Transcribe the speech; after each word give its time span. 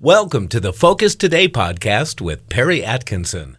Welcome 0.00 0.46
to 0.50 0.60
the 0.60 0.72
Focus 0.72 1.16
Today 1.16 1.48
podcast 1.48 2.20
with 2.20 2.48
Perry 2.48 2.84
Atkinson. 2.84 3.58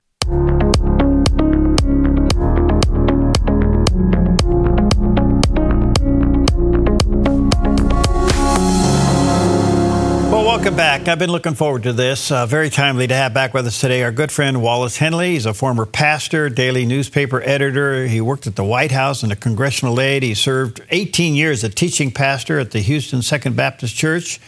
Well, 10.32 10.46
welcome 10.46 10.78
back. 10.78 11.10
I've 11.10 11.20
been 11.20 11.30
looking 11.30 11.56
forward 11.56 11.84
to 11.84 11.92
this. 11.92 12.32
Uh, 12.32 12.46
very 12.46 12.70
timely 12.70 13.06
to 13.08 13.14
have 13.14 13.34
back 13.34 13.54
with 13.54 13.68
us 13.68 13.82
today 13.82 14.02
our 14.04 14.14
good 14.14 14.32
friend 14.32 14.62
Wallace 14.62 14.96
Henley. 14.96 15.32
He's 15.32 15.46
a 15.46 15.54
former 15.54 15.86
pastor, 15.86 16.48
daily 16.48 16.86
newspaper 16.86 17.42
editor. 17.42 18.08
He 18.08 18.22
worked 18.22 18.48
at 18.48 18.56
the 18.56 18.64
White 18.64 18.94
House 18.94 19.24
and 19.24 19.34
a 19.34 19.36
congressional 19.36 20.00
aide. 20.00 20.24
He 20.24 20.36
served 20.36 20.80
18 20.90 21.36
years 21.36 21.66
as 21.66 21.72
a 21.72 21.76
teaching 21.76 22.12
pastor 22.12 22.60
at 22.60 22.72
the 22.72 22.80
Houston 22.80 23.22
Second 23.22 23.58
Baptist 23.58 23.94
Church. 23.94 24.40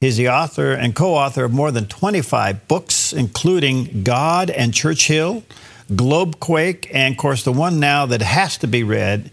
He's 0.00 0.16
the 0.16 0.30
author 0.30 0.72
and 0.72 0.96
co 0.96 1.14
author 1.14 1.44
of 1.44 1.52
more 1.52 1.70
than 1.70 1.84
25 1.84 2.66
books, 2.68 3.12
including 3.12 4.02
God 4.02 4.48
and 4.48 4.72
Churchill, 4.72 5.42
Globequake, 5.92 6.90
and, 6.90 7.12
of 7.12 7.18
course, 7.18 7.44
the 7.44 7.52
one 7.52 7.80
now 7.80 8.06
that 8.06 8.22
has 8.22 8.56
to 8.58 8.66
be 8.66 8.82
read 8.82 9.30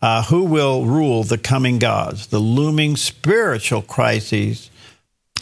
uh, 0.00 0.22
Who 0.24 0.44
Will 0.44 0.86
Rule 0.86 1.22
the 1.22 1.36
Coming 1.36 1.78
Gods? 1.78 2.28
The 2.28 2.38
Looming 2.38 2.96
Spiritual 2.96 3.82
Crises 3.82 4.70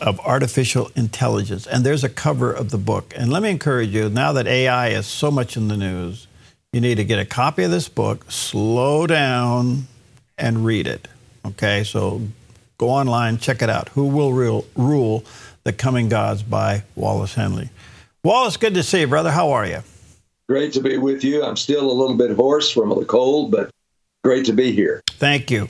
of 0.00 0.18
Artificial 0.18 0.90
Intelligence. 0.96 1.68
And 1.68 1.86
there's 1.86 2.02
a 2.02 2.08
cover 2.08 2.52
of 2.52 2.70
the 2.70 2.78
book. 2.78 3.14
And 3.16 3.30
let 3.30 3.44
me 3.44 3.50
encourage 3.50 3.90
you 3.90 4.08
now 4.08 4.32
that 4.32 4.48
AI 4.48 4.88
is 4.88 5.06
so 5.06 5.30
much 5.30 5.56
in 5.56 5.68
the 5.68 5.76
news, 5.76 6.26
you 6.72 6.80
need 6.80 6.96
to 6.96 7.04
get 7.04 7.20
a 7.20 7.24
copy 7.24 7.62
of 7.62 7.70
this 7.70 7.88
book, 7.88 8.28
slow 8.28 9.06
down, 9.06 9.86
and 10.36 10.64
read 10.64 10.88
it. 10.88 11.06
Okay, 11.46 11.84
so 11.84 12.22
Go 12.78 12.90
online, 12.90 13.38
check 13.38 13.62
it 13.62 13.70
out. 13.70 13.88
Who 13.90 14.06
Will 14.06 14.32
Rule, 14.32 14.66
Rule 14.76 15.24
the 15.64 15.72
Coming 15.72 16.08
Gods 16.08 16.42
by 16.42 16.82
Wallace 16.94 17.34
Henley. 17.34 17.70
Wallace, 18.22 18.56
good 18.56 18.74
to 18.74 18.82
see 18.82 19.00
you, 19.00 19.06
brother. 19.06 19.30
How 19.30 19.50
are 19.52 19.66
you? 19.66 19.80
Great 20.48 20.72
to 20.74 20.80
be 20.80 20.98
with 20.98 21.24
you. 21.24 21.42
I'm 21.42 21.56
still 21.56 21.90
a 21.90 21.92
little 21.92 22.16
bit 22.16 22.36
hoarse 22.36 22.70
from 22.70 22.90
the 22.90 23.04
cold, 23.04 23.50
but 23.50 23.70
great 24.22 24.44
to 24.46 24.52
be 24.52 24.72
here. 24.72 25.02
Thank 25.12 25.50
you. 25.50 25.68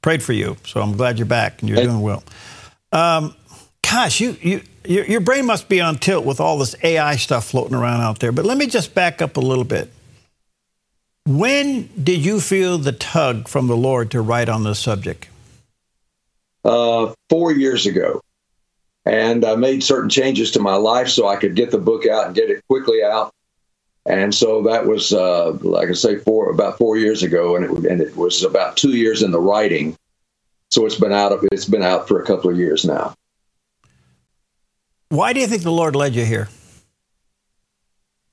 Prayed 0.00 0.22
for 0.22 0.32
you, 0.32 0.56
so 0.64 0.80
I'm 0.80 0.96
glad 0.96 1.18
you're 1.18 1.26
back 1.26 1.60
and 1.60 1.68
you're 1.68 1.82
doing 1.82 2.00
well. 2.00 2.22
Um, 2.92 3.34
gosh, 3.82 4.20
you, 4.20 4.36
you, 4.40 4.62
your, 4.84 5.04
your 5.04 5.20
brain 5.20 5.44
must 5.44 5.68
be 5.68 5.80
on 5.80 5.96
tilt 5.96 6.24
with 6.24 6.40
all 6.40 6.58
this 6.58 6.74
AI 6.82 7.16
stuff 7.16 7.46
floating 7.46 7.74
around 7.74 8.00
out 8.00 8.20
there. 8.20 8.32
But 8.32 8.44
let 8.44 8.56
me 8.56 8.66
just 8.66 8.94
back 8.94 9.20
up 9.20 9.36
a 9.36 9.40
little 9.40 9.64
bit. 9.64 9.90
When 11.26 11.90
did 12.02 12.24
you 12.24 12.40
feel 12.40 12.78
the 12.78 12.92
tug 12.92 13.48
from 13.48 13.66
the 13.66 13.76
Lord 13.76 14.10
to 14.12 14.22
write 14.22 14.48
on 14.48 14.64
this 14.64 14.78
subject? 14.78 15.28
Uh, 16.68 17.12
four 17.30 17.52
years 17.52 17.86
ago. 17.86 18.20
And 19.04 19.44
I 19.44 19.56
made 19.56 19.82
certain 19.82 20.10
changes 20.10 20.50
to 20.52 20.60
my 20.60 20.74
life 20.74 21.08
so 21.08 21.26
I 21.26 21.36
could 21.36 21.54
get 21.54 21.70
the 21.70 21.78
book 21.78 22.06
out 22.06 22.26
and 22.26 22.34
get 22.34 22.50
it 22.50 22.62
quickly 22.68 23.02
out. 23.02 23.32
And 24.04 24.34
so 24.34 24.62
that 24.62 24.86
was, 24.86 25.12
uh, 25.12 25.52
like 25.62 25.88
I 25.88 25.92
say, 25.92 26.16
four 26.16 26.50
about 26.50 26.78
four 26.78 26.96
years 26.96 27.22
ago, 27.22 27.56
and 27.56 27.64
it, 27.64 27.90
and 27.90 28.00
it 28.00 28.16
was 28.16 28.42
about 28.42 28.76
two 28.76 28.96
years 28.96 29.22
in 29.22 29.32
the 29.32 29.40
writing. 29.40 29.96
So 30.70 30.84
it's 30.86 30.98
been 30.98 31.12
out 31.12 31.32
of 31.32 31.44
it's 31.52 31.64
been 31.64 31.82
out 31.82 32.06
for 32.06 32.20
a 32.20 32.26
couple 32.26 32.50
of 32.50 32.58
years 32.58 32.84
now. 32.84 33.14
Why 35.08 35.32
do 35.32 35.40
you 35.40 35.46
think 35.46 35.62
the 35.62 35.72
Lord 35.72 35.96
led 35.96 36.14
you 36.14 36.24
here? 36.24 36.48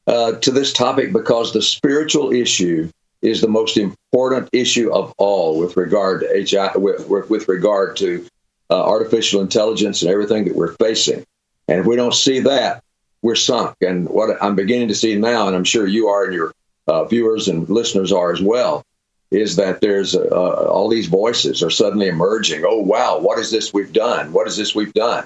Uh, 0.07 0.33
to 0.33 0.51
this 0.51 0.71
topic 0.71 1.11
because 1.11 1.51
the 1.51 1.61
spiritual 1.61 2.31
issue 2.31 2.89
is 3.25 3.41
the 3.41 3.47
most 3.47 3.77
important 3.77 4.49
issue 4.53 4.93
of 4.93 5.13
all 5.17 5.57
with 5.59 5.75
regard 5.75 6.21
to 6.21 6.37
AI, 6.37 6.77
with, 6.77 7.09
with 7.09 7.47
regard 7.47 7.97
to 7.97 8.25
uh, 8.69 8.83
artificial 8.83 9.41
intelligence 9.41 10.01
and 10.01 10.11
everything 10.11 10.45
that 10.45 10.55
we're 10.55 10.73
facing. 10.75 11.25
And 11.67 11.79
if 11.79 11.85
we 11.85 11.95
don't 11.95 12.13
see 12.13 12.39
that, 12.41 12.83
we're 13.21 13.35
sunk. 13.35 13.75
And 13.81 14.07
what 14.07 14.41
I'm 14.41 14.55
beginning 14.55 14.89
to 14.89 14.95
see 14.95 15.15
now, 15.15 15.47
and 15.47 15.55
I'm 15.55 15.63
sure 15.63 15.87
you 15.87 16.07
are, 16.07 16.25
and 16.25 16.33
your 16.33 16.53
uh, 16.87 17.05
viewers 17.05 17.47
and 17.47 17.67
listeners 17.67 18.11
are 18.11 18.31
as 18.31 18.41
well, 18.41 18.83
is 19.31 19.55
that 19.55 19.81
there's 19.81 20.15
uh, 20.15 20.67
all 20.69 20.87
these 20.87 21.07
voices 21.07 21.63
are 21.63 21.71
suddenly 21.71 22.07
emerging. 22.07 22.63
Oh, 22.65 22.79
wow, 22.79 23.19
what 23.19 23.39
is 23.39 23.49
this 23.49 23.73
we've 23.73 23.91
done? 23.91 24.31
What 24.31 24.47
is 24.47 24.55
this 24.55 24.75
we've 24.75 24.93
done? 24.93 25.25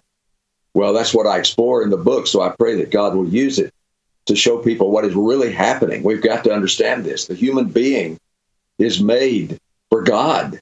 Well, 0.74 0.94
that's 0.94 1.14
what 1.14 1.28
I 1.28 1.38
explore 1.38 1.84
in 1.84 1.90
the 1.90 1.98
book. 1.98 2.28
So 2.28 2.42
I 2.42 2.56
pray 2.58 2.76
that 2.76 2.92
God 2.92 3.14
will 3.14 3.28
use 3.28 3.60
it 3.60 3.74
to 4.30 4.36
show 4.36 4.58
people 4.60 4.92
what 4.92 5.06
is 5.06 5.16
really 5.16 5.52
happening. 5.52 6.04
We've 6.04 6.22
got 6.22 6.44
to 6.46 6.54
understand 6.54 7.04
this. 7.04 7.26
The 7.26 7.36
human 7.36 7.66
being 7.66 8.18
is 8.78 9.02
made 9.02 9.60
for 9.90 10.02
God. 10.02 10.60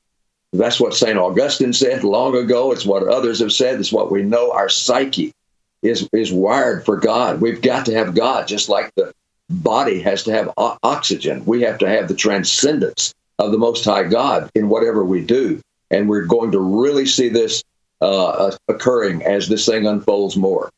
That's 0.53 0.79
what 0.79 0.95
St. 0.95 1.17
Augustine 1.17 1.73
said 1.73 2.03
long 2.03 2.35
ago. 2.35 2.71
It's 2.71 2.85
what 2.85 3.07
others 3.07 3.39
have 3.39 3.51
said. 3.51 3.79
It's 3.79 3.91
what 3.91 4.11
we 4.11 4.23
know. 4.23 4.51
Our 4.51 4.69
psyche 4.69 5.33
is, 5.81 6.09
is 6.13 6.31
wired 6.31 6.85
for 6.85 6.97
God. 6.97 7.41
We've 7.41 7.61
got 7.61 7.85
to 7.85 7.93
have 7.93 8.15
God, 8.15 8.47
just 8.47 8.69
like 8.69 8.91
the 8.95 9.13
body 9.49 10.01
has 10.01 10.23
to 10.23 10.31
have 10.31 10.51
o- 10.57 10.77
oxygen. 10.83 11.45
We 11.45 11.61
have 11.61 11.77
to 11.79 11.89
have 11.89 12.07
the 12.07 12.15
transcendence 12.15 13.13
of 13.39 13.51
the 13.51 13.57
Most 13.57 13.85
High 13.85 14.03
God 14.03 14.49
in 14.55 14.69
whatever 14.69 15.03
we 15.03 15.23
do. 15.23 15.61
And 15.91 16.09
we're 16.09 16.25
going 16.25 16.51
to 16.53 16.59
really 16.59 17.05
see 17.05 17.29
this 17.29 17.63
uh, 18.01 18.51
occurring 18.67 19.23
as 19.23 19.47
this 19.47 19.65
thing 19.65 19.85
unfolds 19.85 20.37
more. 20.37 20.71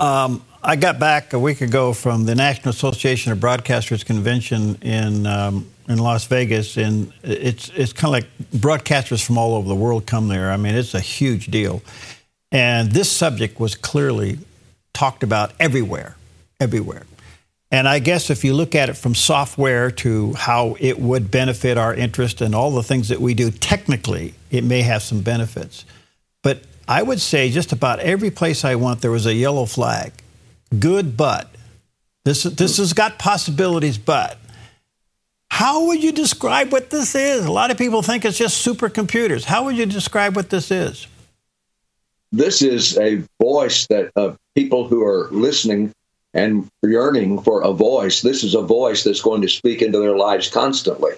Um, 0.00 0.42
I 0.62 0.76
got 0.76 0.98
back 0.98 1.34
a 1.34 1.38
week 1.38 1.60
ago 1.60 1.92
from 1.92 2.24
the 2.24 2.34
National 2.34 2.70
Association 2.70 3.32
of 3.32 3.38
Broadcasters 3.38 4.02
convention 4.02 4.76
in 4.80 5.26
um, 5.26 5.70
in 5.90 5.98
Las 5.98 6.24
Vegas, 6.24 6.78
and 6.78 7.12
it's 7.22 7.68
it's 7.74 7.92
kind 7.92 8.06
of 8.06 8.12
like 8.12 8.60
broadcasters 8.62 9.22
from 9.22 9.36
all 9.36 9.54
over 9.54 9.68
the 9.68 9.74
world 9.74 10.06
come 10.06 10.28
there. 10.28 10.50
I 10.50 10.56
mean, 10.56 10.74
it's 10.74 10.94
a 10.94 11.00
huge 11.00 11.48
deal, 11.48 11.82
and 12.50 12.90
this 12.92 13.12
subject 13.12 13.60
was 13.60 13.74
clearly 13.74 14.38
talked 14.94 15.22
about 15.22 15.52
everywhere, 15.60 16.16
everywhere. 16.60 17.02
And 17.70 17.86
I 17.86 17.98
guess 17.98 18.30
if 18.30 18.42
you 18.42 18.54
look 18.54 18.74
at 18.74 18.88
it 18.88 18.94
from 18.94 19.14
software 19.14 19.90
to 19.90 20.32
how 20.32 20.76
it 20.80 20.98
would 20.98 21.30
benefit 21.30 21.76
our 21.76 21.94
interest 21.94 22.40
and 22.40 22.54
all 22.54 22.70
the 22.70 22.82
things 22.82 23.08
that 23.10 23.20
we 23.20 23.34
do, 23.34 23.50
technically, 23.50 24.32
it 24.50 24.64
may 24.64 24.80
have 24.80 25.02
some 25.02 25.20
benefits. 25.20 25.84
But 26.42 26.62
I 26.88 27.02
would 27.02 27.20
say 27.20 27.50
just 27.50 27.72
about 27.72 28.00
every 28.00 28.30
place 28.30 28.64
I 28.64 28.74
went, 28.74 29.00
there 29.00 29.10
was 29.10 29.26
a 29.26 29.34
yellow 29.34 29.66
flag. 29.66 30.12
Good, 30.78 31.16
but. 31.16 31.48
This, 32.24 32.42
this 32.42 32.76
has 32.78 32.92
got 32.92 33.18
possibilities, 33.18 33.98
but. 33.98 34.38
How 35.50 35.86
would 35.86 36.02
you 36.02 36.12
describe 36.12 36.72
what 36.72 36.90
this 36.90 37.14
is? 37.14 37.44
A 37.44 37.52
lot 37.52 37.70
of 37.70 37.78
people 37.78 38.02
think 38.02 38.24
it's 38.24 38.38
just 38.38 38.66
supercomputers. 38.66 39.44
How 39.44 39.64
would 39.64 39.76
you 39.76 39.86
describe 39.86 40.36
what 40.36 40.50
this 40.50 40.70
is? 40.70 41.06
This 42.32 42.62
is 42.62 42.96
a 42.98 43.22
voice 43.42 43.86
that 43.88 44.12
of 44.16 44.38
people 44.54 44.86
who 44.86 45.04
are 45.04 45.28
listening 45.30 45.92
and 46.32 46.68
yearning 46.82 47.40
for 47.42 47.62
a 47.62 47.72
voice. 47.72 48.22
This 48.22 48.44
is 48.44 48.54
a 48.54 48.62
voice 48.62 49.02
that's 49.02 49.20
going 49.20 49.42
to 49.42 49.48
speak 49.48 49.82
into 49.82 49.98
their 49.98 50.16
lives 50.16 50.48
constantly. 50.48 51.12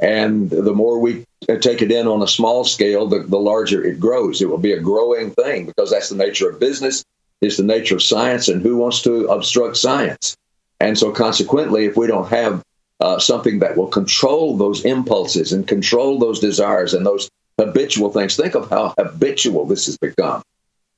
And 0.00 0.50
the 0.50 0.74
more 0.74 0.98
we 0.98 1.24
take 1.46 1.82
it 1.82 1.92
in 1.92 2.06
on 2.06 2.22
a 2.22 2.28
small 2.28 2.64
scale, 2.64 3.06
the, 3.06 3.20
the 3.20 3.38
larger 3.38 3.84
it 3.84 4.00
grows. 4.00 4.42
It 4.42 4.48
will 4.48 4.58
be 4.58 4.72
a 4.72 4.80
growing 4.80 5.30
thing 5.30 5.66
because 5.66 5.90
that's 5.90 6.08
the 6.08 6.16
nature 6.16 6.48
of 6.50 6.60
business, 6.60 7.04
is 7.40 7.56
the 7.56 7.62
nature 7.62 7.96
of 7.96 8.02
science, 8.02 8.48
and 8.48 8.62
who 8.62 8.76
wants 8.76 9.02
to 9.02 9.26
obstruct 9.28 9.76
science? 9.76 10.36
And 10.80 10.98
so, 10.98 11.12
consequently, 11.12 11.84
if 11.84 11.96
we 11.96 12.06
don't 12.06 12.28
have 12.28 12.62
uh, 13.00 13.18
something 13.18 13.60
that 13.60 13.76
will 13.76 13.86
control 13.86 14.56
those 14.56 14.84
impulses 14.84 15.52
and 15.52 15.66
control 15.66 16.18
those 16.18 16.40
desires 16.40 16.94
and 16.94 17.06
those 17.06 17.30
habitual 17.58 18.10
things, 18.10 18.36
think 18.36 18.54
of 18.54 18.68
how 18.70 18.94
habitual 18.98 19.66
this 19.66 19.86
has 19.86 19.96
become. 19.96 20.42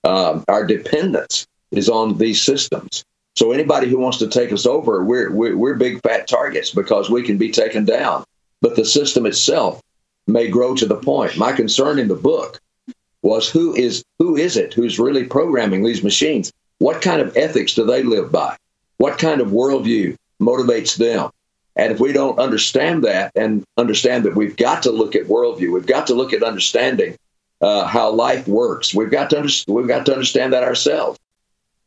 Um, 0.05 0.45
our 0.49 0.65
dependence 0.65 1.47
is 1.71 1.89
on 1.89 2.17
these 2.17 2.41
systems. 2.41 3.05
So, 3.35 3.53
anybody 3.53 3.89
who 3.89 3.99
wants 3.99 4.19
to 4.19 4.29
take 4.29 4.53
us 4.53 4.65
over, 4.65 5.05
we're, 5.05 5.31
we're, 5.31 5.57
we're 5.57 5.75
big 5.75 6.01
fat 6.03 6.27
targets 6.27 6.71
because 6.71 7.11
we 7.11 7.23
can 7.23 7.37
be 7.37 7.51
taken 7.51 7.85
down 7.85 8.25
but 8.61 8.77
the 8.77 8.85
system 8.85 9.27
itself 9.27 9.81
may 10.27 10.49
grow 10.49 10.75
to 10.75 10.87
the 10.87 10.97
point. 10.97 11.37
My 11.37 11.53
concern 11.53 11.99
in 11.99 12.09
the 12.09 12.15
book 12.15 12.61
was 13.23 13.49
who 13.49 13.75
is 13.75 14.05
who 14.19 14.37
is 14.37 14.57
it 14.57 14.75
who's 14.75 14.99
really 14.99 15.25
programming 15.25 15.85
these 15.85 16.03
machines? 16.03 16.53
What 16.79 17.03
kind 17.03 17.21
of 17.21 17.37
ethics 17.37 17.75
do 17.75 17.85
they 17.85 18.03
live 18.03 18.31
by? 18.31 18.57
What 18.99 19.19
kind 19.19 19.41
of 19.41 19.49
worldview 19.49 20.17
motivates 20.41 20.97
them? 20.97 21.31
And 21.75 21.93
if 21.93 22.01
we 22.01 22.13
don't 22.13 22.39
understand 22.39 23.05
that 23.05 23.33
and 23.37 23.65
understand 23.77 24.25
that 24.25 24.35
we've 24.35 24.57
got 24.57 24.83
to 24.85 24.91
look 24.91 25.15
at 25.15 25.25
worldview, 25.25 25.73
we've 25.73 25.87
got 25.87 26.07
to 26.07 26.15
look 26.15 26.33
at 26.33 26.43
understanding 26.43 27.17
uh, 27.61 27.87
how 27.87 28.11
life 28.11 28.49
works. 28.49 28.95
We've 28.95 29.11
got 29.11 29.31
to 29.31 29.39
under- 29.39 29.53
we've 29.69 29.89
got 29.89 30.07
to 30.07 30.13
understand 30.13 30.53
that 30.53 30.65
ourselves. 30.65 31.19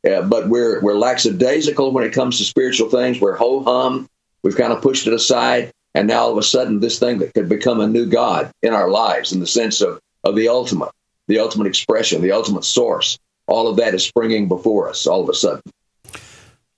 Uh, 0.09 0.21
but 0.21 0.47
we're 0.47 0.79
we're 0.81 0.97
lackadaisical 0.97 1.91
when 1.91 2.05
it 2.05 2.13
comes 2.13 2.37
to 2.37 2.45
spiritual 2.45 2.89
things. 2.89 3.19
We're 3.19 3.35
ho 3.35 3.63
hum. 3.63 4.07
We've 4.43 4.55
kind 4.55 4.71
of 4.71 4.81
pushed 4.81 5.07
it 5.07 5.13
aside. 5.13 5.71
And 5.95 6.07
now 6.07 6.21
all 6.21 6.31
of 6.31 6.37
a 6.37 6.43
sudden, 6.43 6.79
this 6.79 6.99
thing 6.99 7.17
that 7.19 7.33
could 7.33 7.49
become 7.49 7.79
a 7.79 7.87
new 7.87 8.05
God 8.05 8.51
in 8.61 8.73
our 8.73 8.89
lives 8.89 9.31
in 9.31 9.39
the 9.39 9.47
sense 9.47 9.81
of, 9.81 9.99
of 10.23 10.35
the 10.35 10.47
ultimate, 10.47 10.91
the 11.27 11.39
ultimate 11.39 11.67
expression, 11.67 12.21
the 12.21 12.31
ultimate 12.31 12.63
source, 12.63 13.17
all 13.47 13.67
of 13.67 13.77
that 13.77 13.93
is 13.93 14.03
springing 14.03 14.47
before 14.47 14.89
us 14.89 15.07
all 15.07 15.21
of 15.21 15.29
a 15.29 15.33
sudden. 15.33 15.61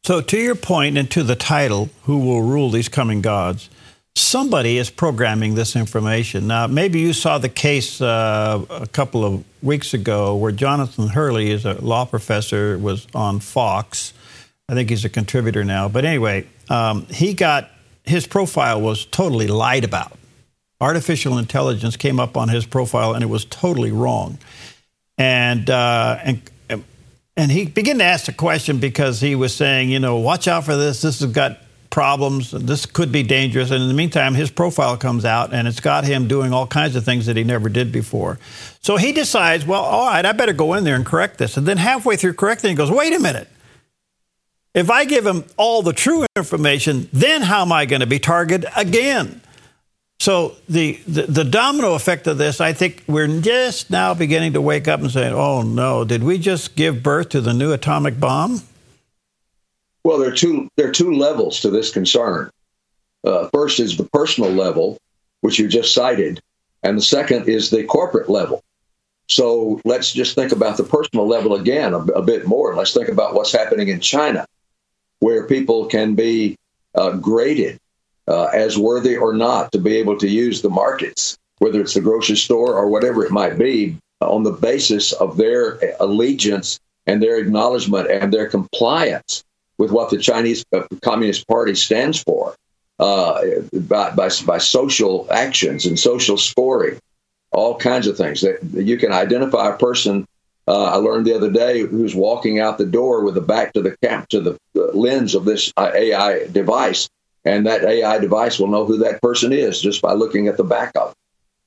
So, 0.04 0.22
to 0.22 0.38
your 0.38 0.56
point 0.56 0.98
and 0.98 1.12
to 1.12 1.24
the 1.24 1.36
title, 1.36 1.90
Who 2.04 2.20
Will 2.20 2.42
Rule 2.42 2.72
These 2.72 2.90
Coming 2.90 3.22
Gods? 3.22 3.70
somebody 4.16 4.78
is 4.78 4.90
programming 4.90 5.56
this 5.56 5.76
information. 5.76 6.48
Now, 6.48 6.68
maybe 6.68 7.00
you 7.00 7.14
saw 7.14 7.38
the 7.38 7.50
case 7.50 8.02
uh, 8.02 8.64
a 8.70 8.88
couple 8.88 9.24
of 9.24 9.44
weeks 9.64 9.94
ago 9.94 10.36
where 10.36 10.52
Jonathan 10.52 11.10
Turley 11.10 11.52
is 11.52 11.66
a 11.66 11.74
law 11.76 12.06
professor, 12.06 12.78
was 12.78 13.08
on 13.14 13.40
Fox. 13.40 14.14
I 14.68 14.74
think 14.74 14.90
he's 14.90 15.06
a 15.06 15.10
contributor 15.10 15.64
now. 15.64 15.90
But 15.90 16.06
anyway, 16.06 16.48
um, 16.70 17.06
he 17.08 17.34
got 17.34 17.70
his 18.12 18.28
profile 18.28 18.80
was 18.80 19.06
totally 19.06 19.48
lied 19.48 19.84
about. 19.84 20.18
Artificial 20.80 21.38
intelligence 21.38 21.98
came 21.98 22.20
up 22.20 22.38
on 22.38 22.50
his 22.50 22.66
profile 22.66 23.14
and 23.14 23.24
it 23.24 23.28
was 23.28 23.46
totally 23.46 23.92
wrong. 23.92 24.38
And 25.18 25.70
uh, 25.70 26.20
and 26.24 26.42
and 27.38 27.52
he 27.52 27.66
began 27.66 27.98
to 28.00 28.04
ask 28.04 28.26
the 28.26 28.34
question 28.34 28.80
because 28.80 29.22
he 29.22 29.36
was 29.36 29.56
saying, 29.56 29.90
you 29.90 30.00
know, 30.00 30.18
watch 30.18 30.48
out 30.48 30.66
for 30.66 30.76
this. 30.76 31.02
This 31.02 31.22
has 31.22 31.32
got 31.32 31.60
problems. 31.90 32.52
This 32.52 32.86
could 32.86 33.12
be 33.12 33.24
dangerous. 33.24 33.72
And 33.72 33.82
in 33.82 33.88
the 33.88 33.94
meantime, 33.94 34.34
his 34.34 34.50
profile 34.52 34.98
comes 34.98 35.26
out 35.26 35.54
and 35.54 35.68
it's 35.68 35.80
got 35.80 36.04
him 36.04 36.28
doing 36.28 36.54
all 36.54 36.68
kinds 36.68 36.96
of 36.96 37.06
things 37.06 37.26
that 37.28 37.38
he 37.38 37.44
never 37.44 37.70
did 37.70 37.92
before. 37.92 38.40
So 38.82 38.98
he 38.98 39.12
decides, 39.12 39.66
well, 39.66 39.84
all 39.84 40.08
right, 40.08 40.26
I 40.26 40.32
better 40.32 40.54
go 40.54 40.74
in 40.74 40.84
there 40.84 40.96
and 40.96 41.06
correct 41.06 41.38
this. 41.38 41.58
And 41.58 41.68
then 41.68 41.78
halfway 41.78 42.16
through 42.16 42.34
correcting, 42.34 42.70
he 42.70 42.76
goes, 42.76 42.92
wait 42.92 43.14
a 43.14 43.20
minute. 43.20 43.48
If 44.74 44.90
I 44.90 45.04
give 45.04 45.26
him 45.26 45.44
all 45.58 45.82
the 45.82 45.92
true 45.92 46.26
information, 46.36 47.10
then 47.12 47.42
how 47.42 47.62
am 47.64 47.74
I 47.74 47.86
going 47.86 48.00
to 48.00 48.08
be 48.08 48.20
targeted 48.20 48.70
again? 48.76 49.42
So 50.22 50.56
the, 50.70 51.00
the, 51.08 51.24
the, 51.24 51.44
domino 51.44 51.96
effect 51.96 52.28
of 52.28 52.38
this, 52.38 52.62
I 52.62 52.74
think 52.74 53.04
we're 53.08 53.42
just 53.42 53.90
now 53.90 54.14
beginning 54.14 54.54
to 54.54 54.62
wake 54.62 54.88
up 54.88 55.00
and 55.00 55.12
say, 55.12 55.32
oh 55.32 55.64
no, 55.64 56.06
did 56.06 56.24
we 56.24 56.38
just 56.38 56.76
give 56.76 57.02
birth 57.02 57.30
to 57.30 57.42
the 57.42 57.54
new 57.54 57.74
atomic 57.74 58.20
bomb? 58.20 58.62
Well, 60.04 60.20
there 60.20 60.30
are 60.30 60.36
two 60.36 60.70
there 60.78 60.88
are 60.88 60.92
two 60.92 61.14
levels 61.14 61.60
to 61.62 61.70
this 61.70 61.92
concern. 61.92 62.52
Uh, 63.24 63.50
first 63.50 63.80
is 63.80 63.98
the 63.98 64.04
personal 64.06 64.52
level, 64.52 64.98
which 65.42 65.60
you 65.60 65.68
just 65.68 65.94
cited, 65.94 66.40
and 66.84 66.98
the 66.98 67.02
second 67.02 67.50
is 67.50 67.70
the 67.70 67.84
corporate 67.84 68.30
level. 68.30 68.62
So 69.28 69.82
let's 69.86 70.12
just 70.12 70.36
think 70.36 70.52
about 70.52 70.78
the 70.78 70.84
personal 70.84 71.28
level 71.28 71.56
again 71.56 71.94
a, 71.94 72.00
a 72.00 72.22
bit 72.22 72.48
more. 72.48 72.76
Let's 72.76 72.94
think 72.94 73.10
about 73.10 73.34
what's 73.34 73.52
happening 73.52 73.88
in 73.88 74.00
China, 74.00 74.46
where 75.22 75.48
people 75.48 75.86
can 75.86 76.14
be 76.14 76.58
uh, 76.96 77.14
graded 77.14 77.80
uh, 78.28 78.46
as 78.46 78.78
worthy 78.78 79.16
or 79.16 79.34
not 79.34 79.72
to 79.72 79.80
be 79.80 79.96
able 79.96 80.18
to 80.18 80.28
use 80.28 80.62
the 80.62 80.70
markets, 80.70 81.38
whether 81.60 81.80
it's 81.80 81.94
the 81.94 82.02
grocery 82.02 82.36
store 82.36 82.76
or 82.76 82.90
whatever 82.90 83.26
it 83.26 83.32
might 83.32 83.58
be, 83.58 83.98
on 84.20 84.44
the 84.44 84.52
basis 84.52 85.14
of 85.14 85.38
their 85.38 85.80
allegiance 86.00 86.80
and 87.08 87.22
their 87.22 87.38
acknowledgement 87.38 88.10
and 88.10 88.32
their 88.32 88.48
compliance 88.48 89.44
with 89.78 89.92
what 89.92 90.10
the 90.10 90.18
Chinese 90.18 90.64
uh, 90.74 90.84
Communist 91.02 91.48
Party 91.48 91.74
stands 91.74 92.22
for 92.22 92.56
uh, 93.00 93.42
by, 93.74 94.12
by, 94.12 94.30
by 94.46 94.58
social 94.60 95.28
actions 95.32 95.88
and 95.88 95.98
social 95.98 96.38
scoring, 96.38 97.00
all 97.52 97.76
kinds 97.76 98.06
of 98.06 98.16
things. 98.16 98.42
That 98.42 98.60
you 98.74 98.98
can 98.98 99.12
identify 99.12 99.70
a 99.70 99.78
person. 99.78 100.26
Uh, 100.68 100.84
I 100.84 100.96
learned 100.96 101.26
the 101.26 101.36
other 101.36 101.52
day 101.52 101.82
who's 101.82 102.16
walking 102.16 102.60
out 102.60 102.78
the 102.78 102.86
door 102.86 103.24
with 103.24 103.36
the 103.36 103.42
back 103.42 103.74
to 103.74 103.82
the 103.82 103.98
cap 103.98 104.30
to 104.30 104.40
the, 104.42 104.58
lens 104.94 105.36
of 105.36 105.46
this 105.46 105.72
uh, 105.78 105.92
AI 105.94 106.48
device, 106.48 107.10
and 107.46 107.66
that 107.66 107.84
AI 107.84 108.20
device 108.20 108.60
will 108.60 108.68
know 108.68 108.86
who 108.86 108.98
that 108.98 109.22
person 109.22 109.52
is 109.52 109.82
just 109.82 110.02
by 110.02 110.14
looking 110.14 110.48
at 110.48 110.58
the 110.58 110.64
back 110.64 110.92
of 110.96 111.12
it. 111.12 111.18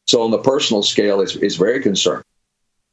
So 0.07 0.23
on 0.23 0.31
the 0.31 0.39
personal 0.39 0.83
scale, 0.83 1.21
it's, 1.21 1.37
it's 1.37 1.57
very 1.57 1.81
concerning. 1.81 2.25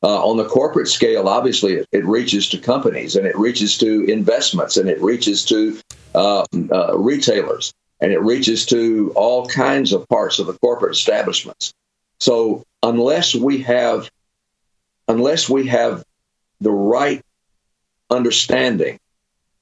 Uh, 0.04 0.26
on 0.26 0.38
the 0.38 0.46
corporate 0.46 0.88
scale, 0.88 1.28
obviously, 1.28 1.74
it, 1.74 1.88
it, 1.92 2.06
reaches 2.06 2.50
to 2.50 2.58
companies 2.58 3.16
and 3.16 3.28
it 3.28 3.38
reaches 3.38 3.78
to 3.78 4.04
investments 4.06 4.78
and 4.78 4.90
it 4.90 5.00
reaches 5.00 5.46
to 5.46 5.80
uh, 6.16 6.44
uh, 6.72 6.98
retailers 6.98 7.72
and 8.00 8.12
it 8.12 8.20
reaches 8.22 8.66
to 8.66 9.12
all 9.16 9.46
kinds 9.46 9.94
of 9.94 10.08
parts 10.10 10.40
of 10.40 10.48
the 10.48 10.58
corporate 10.58 10.96
establishments. 10.96 11.74
So 12.20 12.64
unless 12.82 13.36
we 13.36 13.62
have, 13.62 14.10
unless 15.12 15.50
we 15.50 15.68
have 15.68 16.04
the 16.62 16.72
right 16.72 17.22
understanding 18.10 18.98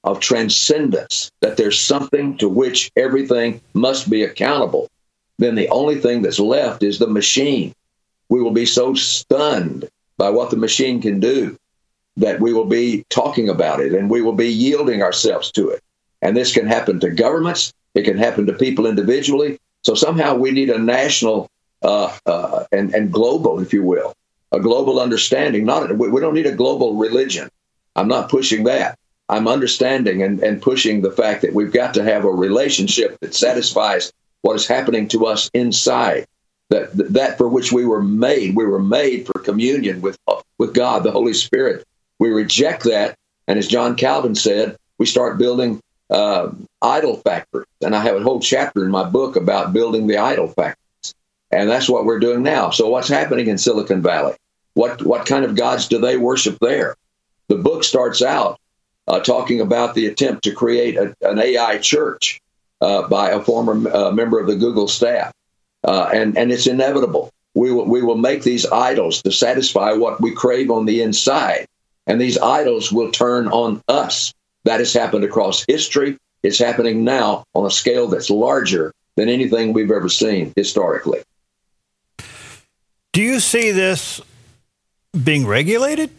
of 0.04 0.20
transcendence, 0.20 1.32
that 1.42 1.58
there's 1.58 1.80
something 1.80 2.38
to 2.38 2.48
which 2.48 2.92
everything 2.96 3.60
must 3.74 4.10
be 4.10 4.24
accountable, 4.24 4.88
then 5.40 5.56
the 5.56 5.70
only 5.70 5.96
thing 5.96 6.22
that's 6.22 6.40
left 6.40 6.84
is 6.84 7.00
the 7.00 7.08
machine. 7.08 7.74
We 8.30 8.42
will 8.42 8.52
be 8.52 8.66
so 8.66 8.94
stunned 8.94 9.90
by 10.18 10.30
what 10.30 10.52
the 10.52 10.58
machine 10.58 11.02
can 11.02 11.20
do 11.20 11.58
that 12.18 12.40
we 12.40 12.54
will 12.54 12.66
be 12.66 13.04
talking 13.10 13.50
about 13.50 13.80
it 13.80 13.94
and 13.94 14.10
we 14.10 14.22
will 14.22 14.34
be 14.34 14.50
yielding 14.50 15.02
ourselves 15.02 15.52
to 15.54 15.70
it. 15.70 15.82
And 16.22 16.36
this 16.38 16.54
can 16.54 16.68
happen 16.68 17.00
to 17.00 17.10
governments, 17.10 17.74
it 17.96 18.04
can 18.04 18.18
happen 18.18 18.46
to 18.46 18.54
people 18.54 18.86
individually. 18.86 19.58
So 19.84 19.96
somehow 19.96 20.36
we 20.36 20.52
need 20.52 20.70
a 20.70 20.78
national 20.78 21.50
uh, 21.82 22.16
uh, 22.26 22.66
and, 22.72 22.94
and 22.94 23.12
global, 23.12 23.62
if 23.62 23.74
you 23.74 23.84
will, 23.84 24.14
a 24.52 24.60
global 24.60 25.00
understanding. 25.00 25.66
Not 25.66 25.96
we 25.98 26.22
don't 26.22 26.34
need 26.34 26.48
a 26.48 26.56
global 26.56 26.96
religion. 26.96 27.50
I'm 27.96 28.08
not 28.08 28.30
pushing 28.30 28.64
that. 28.66 28.98
I'm 29.28 29.48
understanding 29.48 30.24
and, 30.24 30.40
and 30.42 30.62
pushing 30.62 31.02
the 31.02 31.12
fact 31.12 31.44
that 31.44 31.54
we've 31.54 31.72
got 31.72 31.94
to 31.94 32.04
have 32.04 32.26
a 32.26 32.32
relationship 32.32 33.20
that 33.20 33.36
satisfies 33.36 34.12
what 34.42 34.56
is 34.56 34.68
happening 34.68 35.08
to 35.10 35.28
us 35.28 35.52
inside 35.54 36.26
that 36.70 36.90
that 37.14 37.38
for 37.38 37.48
which 37.48 37.72
we 37.72 37.86
were 37.86 38.02
made. 38.02 38.56
We 38.56 38.66
were 38.66 38.82
made 38.82 39.26
for 39.26 39.40
communion 39.40 40.02
with 40.02 40.18
with 40.58 40.74
God, 40.74 41.04
the 41.04 41.12
Holy 41.12 41.34
Spirit. 41.34 41.86
We 42.20 42.30
reject 42.30 42.84
that, 42.84 43.18
and 43.48 43.58
as 43.58 43.68
John 43.68 43.96
Calvin 43.96 44.36
said, 44.36 44.78
we 44.98 45.06
start 45.06 45.38
building 45.38 45.82
uh, 46.10 46.52
idol 46.82 47.18
factories. 47.18 47.68
And 47.82 47.96
I 47.96 48.02
have 48.02 48.16
a 48.16 48.24
whole 48.24 48.40
chapter 48.40 48.84
in 48.84 48.92
my 48.92 49.04
book 49.04 49.36
about 49.36 49.74
building 49.74 50.08
the 50.08 50.18
idol 50.18 50.48
factories, 50.48 50.89
and 51.52 51.70
that's 51.70 51.90
what 51.90 52.06
we're 52.06 52.20
doing 52.20 52.44
now. 52.44 52.70
So 52.70 52.90
what's 52.90 53.08
happening 53.08 53.48
in 53.48 53.58
Silicon 53.58 54.02
Valley? 54.02 54.36
What 54.74 55.02
what 55.04 55.26
kind 55.26 55.46
of 55.46 55.56
gods 55.56 55.88
do 55.88 56.00
they 56.00 56.18
worship 56.18 56.58
there? 56.60 56.96
The 57.48 57.56
book 57.56 57.84
starts 57.84 58.22
out 58.22 58.60
uh, 59.08 59.20
talking 59.20 59.62
about 59.62 59.96
the 59.96 60.06
attempt 60.06 60.44
to 60.44 60.54
create 60.54 60.96
a, 60.98 61.16
an 61.22 61.40
AI 61.40 61.80
church 61.80 62.40
uh, 62.82 63.08
by 63.08 63.32
a 63.32 63.42
former 63.42 63.90
uh, 63.90 64.12
member 64.12 64.40
of 64.40 64.48
the 64.48 64.56
Google 64.56 64.88
staff 64.88 65.34
uh, 65.84 66.10
and 66.14 66.38
and 66.38 66.52
it's 66.52 66.68
inevitable. 66.68 67.32
We 67.54 67.72
will 67.72 67.86
we 67.86 68.02
will 68.02 68.18
make 68.18 68.44
these 68.44 68.66
idols 68.66 69.22
to 69.24 69.32
satisfy 69.32 69.94
what 69.94 70.22
we 70.22 70.32
crave 70.32 70.72
on 70.72 70.86
the 70.86 71.02
inside, 71.02 71.68
and 72.08 72.20
these 72.20 72.38
idols 72.38 72.92
will 72.92 73.12
turn 73.12 73.48
on 73.48 73.82
us. 73.88 74.34
That 74.66 74.80
has 74.80 74.94
happened 74.94 75.24
across 75.24 75.66
history. 75.68 76.18
It's 76.44 76.60
happening 76.60 77.04
now 77.04 77.44
on 77.56 77.66
a 77.66 77.72
scale 77.72 78.08
that's 78.08 78.30
larger 78.30 78.94
than 79.16 79.30
anything 79.30 79.74
we've 79.74 79.92
ever 79.92 80.10
seen 80.10 80.54
historically. 80.56 81.20
Do 83.12 83.22
you 83.22 83.40
see 83.40 83.72
this 83.72 84.22
being 85.24 85.48
regulated? 85.48 86.12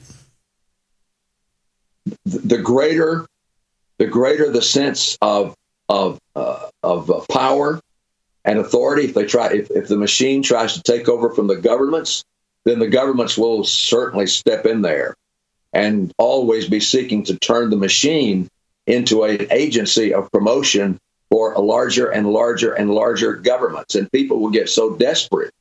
The 2.24 2.58
greater, 2.58 3.26
the 3.98 4.06
greater 4.06 4.50
the 4.50 4.62
sense 4.62 5.16
of 5.20 5.54
of 5.88 6.18
uh, 6.34 6.68
of 6.82 7.26
power 7.28 7.80
and 8.44 8.58
authority. 8.58 9.04
If 9.04 9.14
they 9.14 9.26
try, 9.26 9.52
if, 9.52 9.70
if 9.70 9.88
the 9.88 9.96
machine 9.96 10.42
tries 10.42 10.74
to 10.74 10.82
take 10.82 11.08
over 11.08 11.30
from 11.30 11.46
the 11.46 11.56
governments, 11.56 12.24
then 12.64 12.80
the 12.80 12.88
governments 12.88 13.38
will 13.38 13.62
certainly 13.64 14.26
step 14.26 14.66
in 14.66 14.82
there 14.82 15.14
and 15.72 16.12
always 16.18 16.68
be 16.68 16.80
seeking 16.80 17.22
to 17.24 17.38
turn 17.38 17.70
the 17.70 17.76
machine 17.76 18.48
into 18.86 19.22
an 19.22 19.46
agency 19.52 20.12
of 20.12 20.30
promotion 20.32 20.98
for 21.30 21.52
a 21.52 21.60
larger 21.60 22.08
and 22.08 22.26
larger 22.26 22.72
and 22.72 22.90
larger 22.90 23.34
governments. 23.34 23.94
And 23.94 24.10
people 24.10 24.40
will 24.40 24.50
get 24.50 24.68
so 24.68 24.96
desperate 24.96 25.52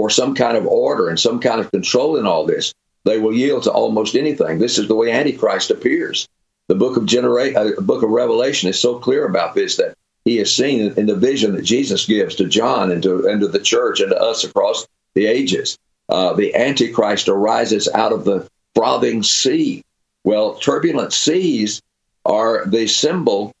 for 0.00 0.08
some 0.08 0.34
kind 0.34 0.56
of 0.56 0.66
order 0.66 1.10
and 1.10 1.20
some 1.20 1.38
kind 1.38 1.60
of 1.60 1.70
control 1.70 2.16
in 2.16 2.26
all 2.26 2.46
this, 2.46 2.72
they 3.04 3.18
will 3.18 3.34
yield 3.34 3.64
to 3.64 3.70
almost 3.70 4.16
anything. 4.16 4.58
This 4.58 4.78
is 4.78 4.88
the 4.88 4.94
way 4.94 5.12
Antichrist 5.12 5.70
appears. 5.70 6.26
The 6.68 6.74
book 6.74 6.96
of 6.96 7.04
Genera- 7.04 7.52
uh, 7.52 7.78
book 7.82 8.02
of 8.02 8.08
Revelation 8.08 8.70
is 8.70 8.80
so 8.80 8.98
clear 8.98 9.26
about 9.26 9.54
this 9.54 9.76
that 9.76 9.94
he 10.24 10.38
is 10.38 10.50
seen 10.56 10.94
in 10.96 11.04
the 11.04 11.14
vision 11.14 11.54
that 11.54 11.66
Jesus 11.66 12.06
gives 12.06 12.34
to 12.36 12.46
John 12.46 12.90
and 12.90 13.02
to, 13.02 13.28
and 13.28 13.42
to 13.42 13.48
the 13.48 13.58
church 13.58 14.00
and 14.00 14.10
to 14.10 14.18
us 14.18 14.42
across 14.42 14.86
the 15.12 15.26
ages. 15.26 15.76
Uh, 16.08 16.32
the 16.32 16.54
Antichrist 16.54 17.28
arises 17.28 17.86
out 17.92 18.14
of 18.14 18.24
the 18.24 18.48
frothing 18.74 19.22
sea. 19.22 19.82
Well, 20.24 20.54
turbulent 20.54 21.12
seas 21.12 21.82
are 22.24 22.64
the 22.64 22.86
symbol 22.86 23.52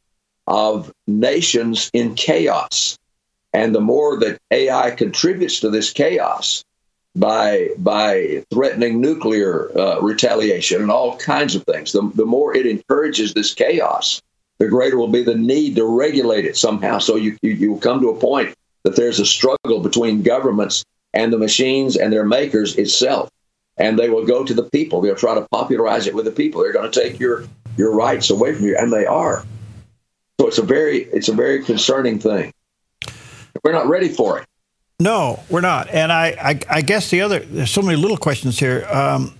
of 0.46 0.90
nations 1.06 1.90
in 1.92 2.14
chaos. 2.14 2.96
And 3.52 3.74
the 3.74 3.80
more 3.80 4.18
that 4.20 4.38
AI 4.50 4.90
contributes 4.92 5.60
to 5.60 5.70
this 5.70 5.92
chaos 5.92 6.64
by, 7.16 7.70
by 7.78 8.44
threatening 8.52 9.00
nuclear 9.00 9.76
uh, 9.76 10.00
retaliation 10.00 10.82
and 10.82 10.90
all 10.90 11.16
kinds 11.16 11.56
of 11.56 11.64
things, 11.64 11.92
the, 11.92 12.10
the 12.14 12.26
more 12.26 12.56
it 12.56 12.66
encourages 12.66 13.34
this 13.34 13.54
chaos 13.54 14.22
the 14.60 14.68
greater 14.68 14.98
will 14.98 15.08
be 15.08 15.24
the 15.24 15.34
need 15.34 15.74
to 15.76 15.86
regulate 15.86 16.44
it 16.44 16.56
somehow. 16.56 16.98
So 16.98 17.16
you, 17.16 17.36
you, 17.40 17.52
you 17.52 17.72
will 17.72 17.80
come 17.80 18.00
to 18.02 18.10
a 18.10 18.20
point 18.20 18.54
that 18.82 18.94
there's 18.94 19.18
a 19.18 19.24
struggle 19.24 19.80
between 19.80 20.22
governments 20.22 20.84
and 21.14 21.32
the 21.32 21.38
machines 21.38 21.96
and 21.96 22.12
their 22.12 22.26
makers 22.26 22.76
itself. 22.76 23.30
And 23.78 23.98
they 23.98 24.10
will 24.10 24.26
go 24.26 24.44
to 24.44 24.52
the 24.52 24.64
people. 24.64 25.00
They'll 25.00 25.16
try 25.16 25.34
to 25.34 25.48
popularize 25.50 26.06
it 26.06 26.14
with 26.14 26.26
the 26.26 26.30
people. 26.30 26.60
They're 26.60 26.74
going 26.74 26.90
to 26.90 27.00
take 27.00 27.18
your, 27.18 27.44
your 27.78 27.94
rights 27.94 28.28
away 28.28 28.54
from 28.54 28.66
you, 28.66 28.76
and 28.76 28.92
they 28.92 29.06
are. 29.06 29.44
So 30.38 30.46
it's 30.46 30.58
a 30.58 30.62
very 30.62 31.04
it's 31.04 31.28
a 31.28 31.34
very 31.34 31.64
concerning 31.64 32.18
thing. 32.18 32.52
We're 33.64 33.72
not 33.72 33.88
ready 33.88 34.08
for 34.08 34.38
it. 34.38 34.46
No, 34.98 35.42
we're 35.48 35.62
not. 35.62 35.88
And 35.88 36.12
I, 36.12 36.26
I, 36.40 36.60
I 36.68 36.82
guess 36.82 37.10
the 37.10 37.22
other, 37.22 37.38
there's 37.40 37.70
so 37.70 37.82
many 37.82 37.96
little 37.96 38.18
questions 38.18 38.58
here. 38.58 38.86
Um, 38.90 39.34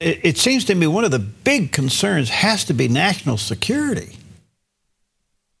it, 0.00 0.20
it 0.24 0.38
seems 0.38 0.64
to 0.66 0.74
me 0.74 0.86
one 0.86 1.04
of 1.04 1.10
the 1.10 1.20
big 1.20 1.72
concerns 1.72 2.28
has 2.30 2.64
to 2.64 2.74
be 2.74 2.88
national 2.88 3.36
security. 3.38 4.16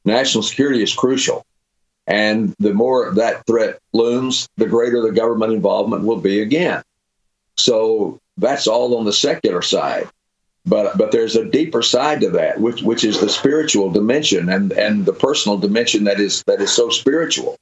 National 0.04 0.42
security 0.42 0.82
is 0.82 0.92
crucial. 0.94 1.44
And 2.08 2.54
the 2.58 2.72
more 2.72 3.12
that 3.14 3.46
threat 3.46 3.78
looms, 3.92 4.48
the 4.56 4.66
greater 4.66 5.00
the 5.00 5.12
government 5.12 5.52
involvement 5.52 6.04
will 6.04 6.20
be 6.20 6.40
again. 6.40 6.82
So 7.56 8.20
that's 8.36 8.66
all 8.66 8.96
on 8.96 9.04
the 9.04 9.12
secular 9.12 9.62
side. 9.62 10.08
But 10.66 10.98
but 10.98 11.12
there's 11.12 11.36
a 11.36 11.44
deeper 11.44 11.82
side 11.82 12.20
to 12.22 12.30
that, 12.30 12.60
which 12.60 12.82
which 12.82 13.04
is 13.04 13.20
the 13.20 13.28
spiritual 13.28 13.90
dimension 13.90 14.48
and, 14.48 14.72
and 14.72 15.06
the 15.06 15.12
personal 15.12 15.58
dimension 15.58 16.04
that 16.04 16.18
is 16.18 16.42
that 16.44 16.60
is 16.60 16.72
so 16.72 16.90
spiritual. 16.90 17.56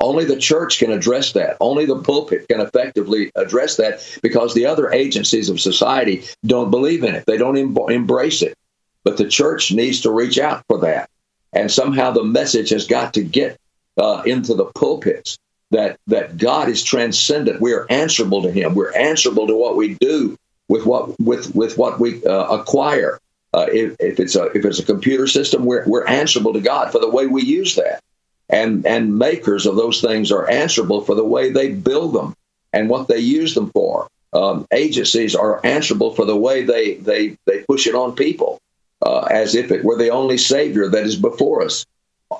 Only 0.00 0.24
the 0.24 0.36
church 0.36 0.78
can 0.78 0.92
address 0.92 1.32
that. 1.32 1.56
Only 1.60 1.86
the 1.86 1.98
pulpit 2.02 2.46
can 2.48 2.60
effectively 2.60 3.32
address 3.34 3.76
that 3.76 4.18
because 4.22 4.54
the 4.54 4.66
other 4.66 4.92
agencies 4.92 5.48
of 5.48 5.60
society 5.60 6.24
don't 6.44 6.70
believe 6.70 7.04
in 7.04 7.14
it. 7.14 7.26
They 7.26 7.38
don't 7.38 7.56
em- 7.56 7.76
embrace 7.88 8.42
it. 8.42 8.56
But 9.02 9.16
the 9.16 9.28
church 9.28 9.72
needs 9.72 10.00
to 10.02 10.10
reach 10.10 10.38
out 10.38 10.64
for 10.68 10.78
that. 10.80 11.08
And 11.52 11.70
somehow 11.70 12.10
the 12.10 12.24
message 12.24 12.70
has 12.70 12.86
got 12.86 13.14
to 13.14 13.22
get 13.22 13.58
uh, 13.96 14.22
into 14.26 14.54
the 14.54 14.66
pulpits 14.66 15.38
that 15.70 15.98
that 16.06 16.36
God 16.36 16.68
is 16.68 16.84
transcendent. 16.84 17.60
We 17.60 17.72
are 17.72 17.86
answerable 17.90 18.42
to 18.42 18.50
Him. 18.50 18.74
We're 18.74 18.94
answerable 18.94 19.48
to 19.48 19.56
what 19.56 19.76
we 19.76 19.94
do 19.94 20.36
with 20.68 20.86
what 20.86 21.18
with 21.20 21.54
with 21.54 21.78
what 21.78 22.00
we 22.00 22.24
uh, 22.24 22.58
acquire. 22.58 23.18
Uh, 23.52 23.66
if, 23.72 23.94
if, 24.00 24.18
it's 24.18 24.34
a 24.34 24.46
if 24.46 24.64
it's 24.64 24.80
a 24.80 24.84
computer 24.84 25.26
system, 25.26 25.64
we're 25.64 25.84
we're 25.86 26.06
answerable 26.06 26.52
to 26.52 26.60
God 26.60 26.90
for 26.90 26.98
the 26.98 27.08
way 27.08 27.26
we 27.26 27.42
use 27.42 27.76
that, 27.76 28.02
and 28.48 28.84
and 28.86 29.16
makers 29.16 29.66
of 29.66 29.76
those 29.76 30.00
things 30.00 30.32
are 30.32 30.48
answerable 30.50 31.02
for 31.02 31.14
the 31.14 31.24
way 31.24 31.50
they 31.50 31.70
build 31.72 32.14
them 32.14 32.34
and 32.72 32.90
what 32.90 33.06
they 33.06 33.18
use 33.18 33.54
them 33.54 33.70
for. 33.70 34.08
Um, 34.32 34.66
agencies 34.72 35.36
are 35.36 35.64
answerable 35.64 36.12
for 36.14 36.24
the 36.24 36.36
way 36.36 36.64
they 36.64 36.94
they 36.94 37.36
they 37.46 37.60
push 37.62 37.86
it 37.86 37.94
on 37.94 38.16
people, 38.16 38.58
uh, 39.00 39.20
as 39.30 39.54
if 39.54 39.70
it 39.70 39.84
were 39.84 39.96
the 39.96 40.10
only 40.10 40.38
savior 40.38 40.88
that 40.88 41.04
is 41.04 41.14
before 41.14 41.62
us. 41.62 41.86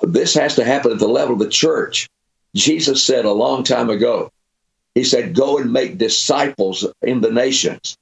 This 0.01 0.33
has 0.33 0.55
to 0.55 0.65
happen 0.65 0.91
at 0.91 0.99
the 0.99 1.07
level 1.07 1.33
of 1.35 1.39
the 1.39 1.49
church. 1.49 2.09
Jesus 2.53 3.01
said 3.01 3.23
a 3.23 3.31
long 3.31 3.63
time 3.63 3.89
ago, 3.89 4.29
He 4.93 5.05
said, 5.05 5.33
"Go 5.33 5.57
and 5.59 5.71
make 5.71 5.97
disciples 5.97 6.85
in 7.01 7.21
the 7.21 7.31
nations." 7.31 7.95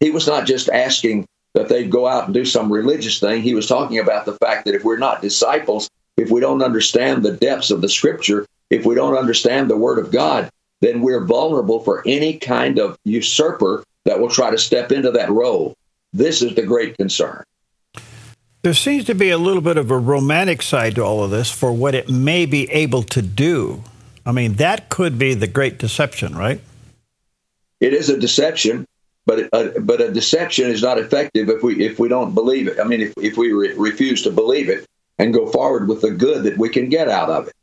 He 0.00 0.10
was 0.10 0.26
not 0.26 0.46
just 0.46 0.68
asking 0.68 1.26
that 1.54 1.68
they'd 1.68 1.90
go 1.90 2.06
out 2.06 2.26
and 2.26 2.34
do 2.34 2.44
some 2.44 2.72
religious 2.72 3.18
thing. 3.18 3.42
He 3.42 3.54
was 3.54 3.66
talking 3.66 3.98
about 3.98 4.26
the 4.26 4.34
fact 4.34 4.64
that 4.64 4.74
if 4.74 4.84
we're 4.84 4.98
not 4.98 5.22
disciples, 5.22 5.88
if 6.16 6.30
we 6.30 6.40
don't 6.40 6.62
understand 6.62 7.22
the 7.22 7.32
depths 7.32 7.70
of 7.70 7.80
the 7.80 7.88
scripture, 7.88 8.46
if 8.70 8.84
we 8.84 8.94
don't 8.94 9.16
understand 9.16 9.70
the 9.70 9.76
word 9.76 9.98
of 9.98 10.12
God, 10.12 10.50
then 10.80 11.00
we're 11.00 11.24
vulnerable 11.24 11.80
for 11.80 12.02
any 12.06 12.38
kind 12.38 12.78
of 12.78 12.96
usurper 13.04 13.82
that 14.04 14.20
will 14.20 14.28
try 14.28 14.50
to 14.50 14.58
step 14.58 14.92
into 14.92 15.10
that 15.10 15.30
role. 15.30 15.74
This 16.12 16.42
is 16.42 16.54
the 16.54 16.62
great 16.62 16.96
concern. 16.96 17.44
There 18.62 18.74
seems 18.74 19.04
to 19.04 19.14
be 19.14 19.30
a 19.30 19.38
little 19.38 19.62
bit 19.62 19.76
of 19.76 19.90
a 19.90 19.98
romantic 19.98 20.62
side 20.62 20.96
to 20.96 21.02
all 21.02 21.22
of 21.22 21.30
this 21.30 21.50
for 21.50 21.72
what 21.72 21.94
it 21.94 22.08
may 22.08 22.46
be 22.46 22.70
able 22.70 23.02
to 23.04 23.22
do. 23.22 23.82
I 24.26 24.32
mean, 24.32 24.54
that 24.54 24.88
could 24.88 25.18
be 25.18 25.34
the 25.34 25.46
great 25.46 25.78
deception, 25.78 26.36
right? 26.36 26.60
It 27.80 27.94
is 27.94 28.10
a 28.10 28.18
deception, 28.18 28.84
but 29.28 29.40
a, 29.40 29.54
uh, 29.54 29.78
but 29.80 30.00
a 30.00 30.10
deception 30.10 30.70
is 30.70 30.82
not 30.82 30.98
effective 30.98 31.50
if 31.50 31.62
we 31.62 31.84
if 31.84 31.98
we 31.98 32.08
don't 32.08 32.34
believe 32.34 32.66
it. 32.66 32.80
I 32.80 32.84
mean, 32.84 33.02
if 33.02 33.12
if 33.18 33.36
we 33.36 33.52
re- 33.52 33.74
refuse 33.74 34.22
to 34.22 34.30
believe 34.30 34.70
it 34.70 34.86
and 35.18 35.34
go 35.34 35.46
forward 35.46 35.86
with 35.86 36.00
the 36.00 36.10
good 36.10 36.44
that 36.44 36.56
we 36.56 36.70
can 36.70 36.88
get 36.88 37.08
out 37.08 37.28
of 37.28 37.48
it. 37.48 37.54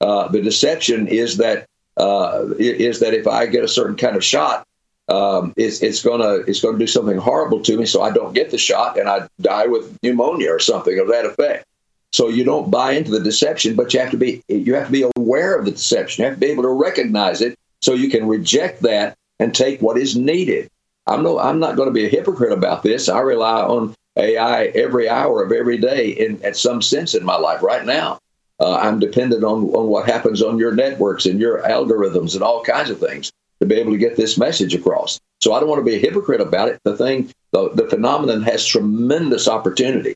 Uh, 0.00 0.26
the 0.26 0.42
deception 0.42 1.06
is 1.06 1.36
that 1.36 1.66
uh, 1.96 2.46
is 2.58 2.98
that 2.98 3.14
if 3.14 3.28
I 3.28 3.46
get 3.46 3.62
a 3.62 3.68
certain 3.68 3.94
kind 3.94 4.16
of 4.16 4.24
shot, 4.24 4.66
um, 5.08 5.54
it's, 5.56 5.80
it's 5.80 6.02
gonna 6.02 6.42
it's 6.48 6.60
gonna 6.60 6.76
do 6.76 6.88
something 6.88 7.18
horrible 7.18 7.60
to 7.60 7.76
me, 7.76 7.86
so 7.86 8.02
I 8.02 8.10
don't 8.10 8.34
get 8.34 8.50
the 8.50 8.58
shot 8.58 8.98
and 8.98 9.08
I 9.08 9.28
die 9.40 9.66
with 9.66 9.96
pneumonia 10.02 10.50
or 10.50 10.58
something 10.58 10.98
of 10.98 11.06
that 11.06 11.24
effect. 11.24 11.64
So 12.12 12.28
you 12.28 12.42
don't 12.42 12.68
buy 12.68 12.92
into 12.92 13.12
the 13.12 13.20
deception, 13.20 13.76
but 13.76 13.94
you 13.94 14.00
have 14.00 14.10
to 14.10 14.16
be 14.16 14.42
you 14.48 14.74
have 14.74 14.86
to 14.86 14.92
be 14.92 15.08
aware 15.16 15.56
of 15.56 15.66
the 15.66 15.70
deception. 15.70 16.22
You 16.22 16.30
have 16.30 16.40
to 16.40 16.40
be 16.40 16.50
able 16.50 16.64
to 16.64 16.76
recognize 16.88 17.40
it 17.40 17.56
so 17.80 17.94
you 17.94 18.10
can 18.10 18.26
reject 18.26 18.82
that 18.82 19.16
and 19.38 19.54
take 19.54 19.80
what 19.80 19.98
is 19.98 20.16
needed. 20.16 20.68
I'm 21.06 21.22
no, 21.22 21.38
I'm 21.38 21.58
not 21.58 21.76
going 21.76 21.88
to 21.88 21.92
be 21.92 22.06
a 22.06 22.10
hypocrite 22.10 22.52
about 22.52 22.82
this. 22.82 23.08
I 23.08 23.20
rely 23.20 23.62
on 23.62 23.94
AI 24.16 24.66
every 24.66 25.08
hour 25.08 25.42
of 25.42 25.52
every 25.52 25.78
day 25.78 26.10
in 26.10 26.42
at 26.44 26.56
some 26.56 26.82
sense 26.82 27.14
in 27.14 27.24
my 27.24 27.36
life 27.36 27.62
right 27.62 27.84
now. 27.84 28.18
Uh, 28.60 28.76
I'm 28.76 29.00
dependent 29.00 29.42
on, 29.42 29.64
on 29.74 29.88
what 29.88 30.06
happens 30.06 30.42
on 30.42 30.58
your 30.58 30.72
networks 30.72 31.26
and 31.26 31.40
your 31.40 31.62
algorithms 31.62 32.34
and 32.34 32.42
all 32.42 32.62
kinds 32.62 32.90
of 32.90 33.00
things 33.00 33.32
to 33.58 33.66
be 33.66 33.74
able 33.76 33.92
to 33.92 33.98
get 33.98 34.16
this 34.16 34.38
message 34.38 34.74
across. 34.74 35.18
So 35.40 35.52
I 35.52 35.60
don't 35.60 35.68
want 35.68 35.80
to 35.80 35.84
be 35.84 35.96
a 35.96 36.00
hypocrite 36.00 36.40
about 36.40 36.68
it. 36.68 36.78
The 36.84 36.96
thing, 36.96 37.32
the, 37.50 37.70
the 37.70 37.88
phenomenon 37.88 38.42
has 38.42 38.64
tremendous 38.64 39.48
opportunity. 39.48 40.14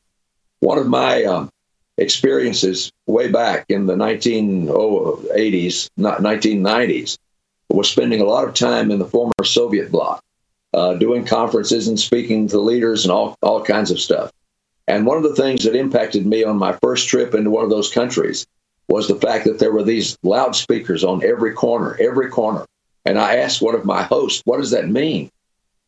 One 0.60 0.78
of 0.78 0.86
my 0.86 1.24
um, 1.24 1.50
experiences 1.98 2.92
way 3.06 3.28
back 3.28 3.66
in 3.68 3.86
the 3.86 3.96
1980s, 3.96 5.90
not 5.96 6.20
1990s, 6.20 7.18
was 7.68 7.90
spending 7.90 8.20
a 8.20 8.24
lot 8.24 8.46
of 8.46 8.54
time 8.54 8.92
in 8.92 9.00
the 9.00 9.06
former 9.06 9.32
Soviet 9.42 9.90
bloc 9.90 10.22
uh, 10.76 10.94
doing 10.94 11.24
conferences 11.24 11.88
and 11.88 11.98
speaking 11.98 12.46
to 12.46 12.58
leaders 12.60 13.04
and 13.04 13.10
all, 13.10 13.34
all 13.42 13.62
kinds 13.62 13.90
of 13.90 13.98
stuff. 13.98 14.30
And 14.86 15.06
one 15.06 15.16
of 15.16 15.24
the 15.24 15.34
things 15.34 15.64
that 15.64 15.74
impacted 15.74 16.26
me 16.26 16.44
on 16.44 16.58
my 16.58 16.74
first 16.82 17.08
trip 17.08 17.34
into 17.34 17.50
one 17.50 17.64
of 17.64 17.70
those 17.70 17.90
countries 17.90 18.46
was 18.88 19.08
the 19.08 19.16
fact 19.16 19.46
that 19.46 19.58
there 19.58 19.72
were 19.72 19.82
these 19.82 20.16
loudspeakers 20.22 21.02
on 21.02 21.24
every 21.24 21.52
corner, 21.52 21.96
every 21.98 22.28
corner. 22.28 22.64
And 23.04 23.18
I 23.18 23.36
asked 23.36 23.62
one 23.62 23.74
of 23.74 23.84
my 23.84 24.02
hosts, 24.02 24.42
what 24.44 24.58
does 24.58 24.70
that 24.70 24.88
mean? 24.88 25.30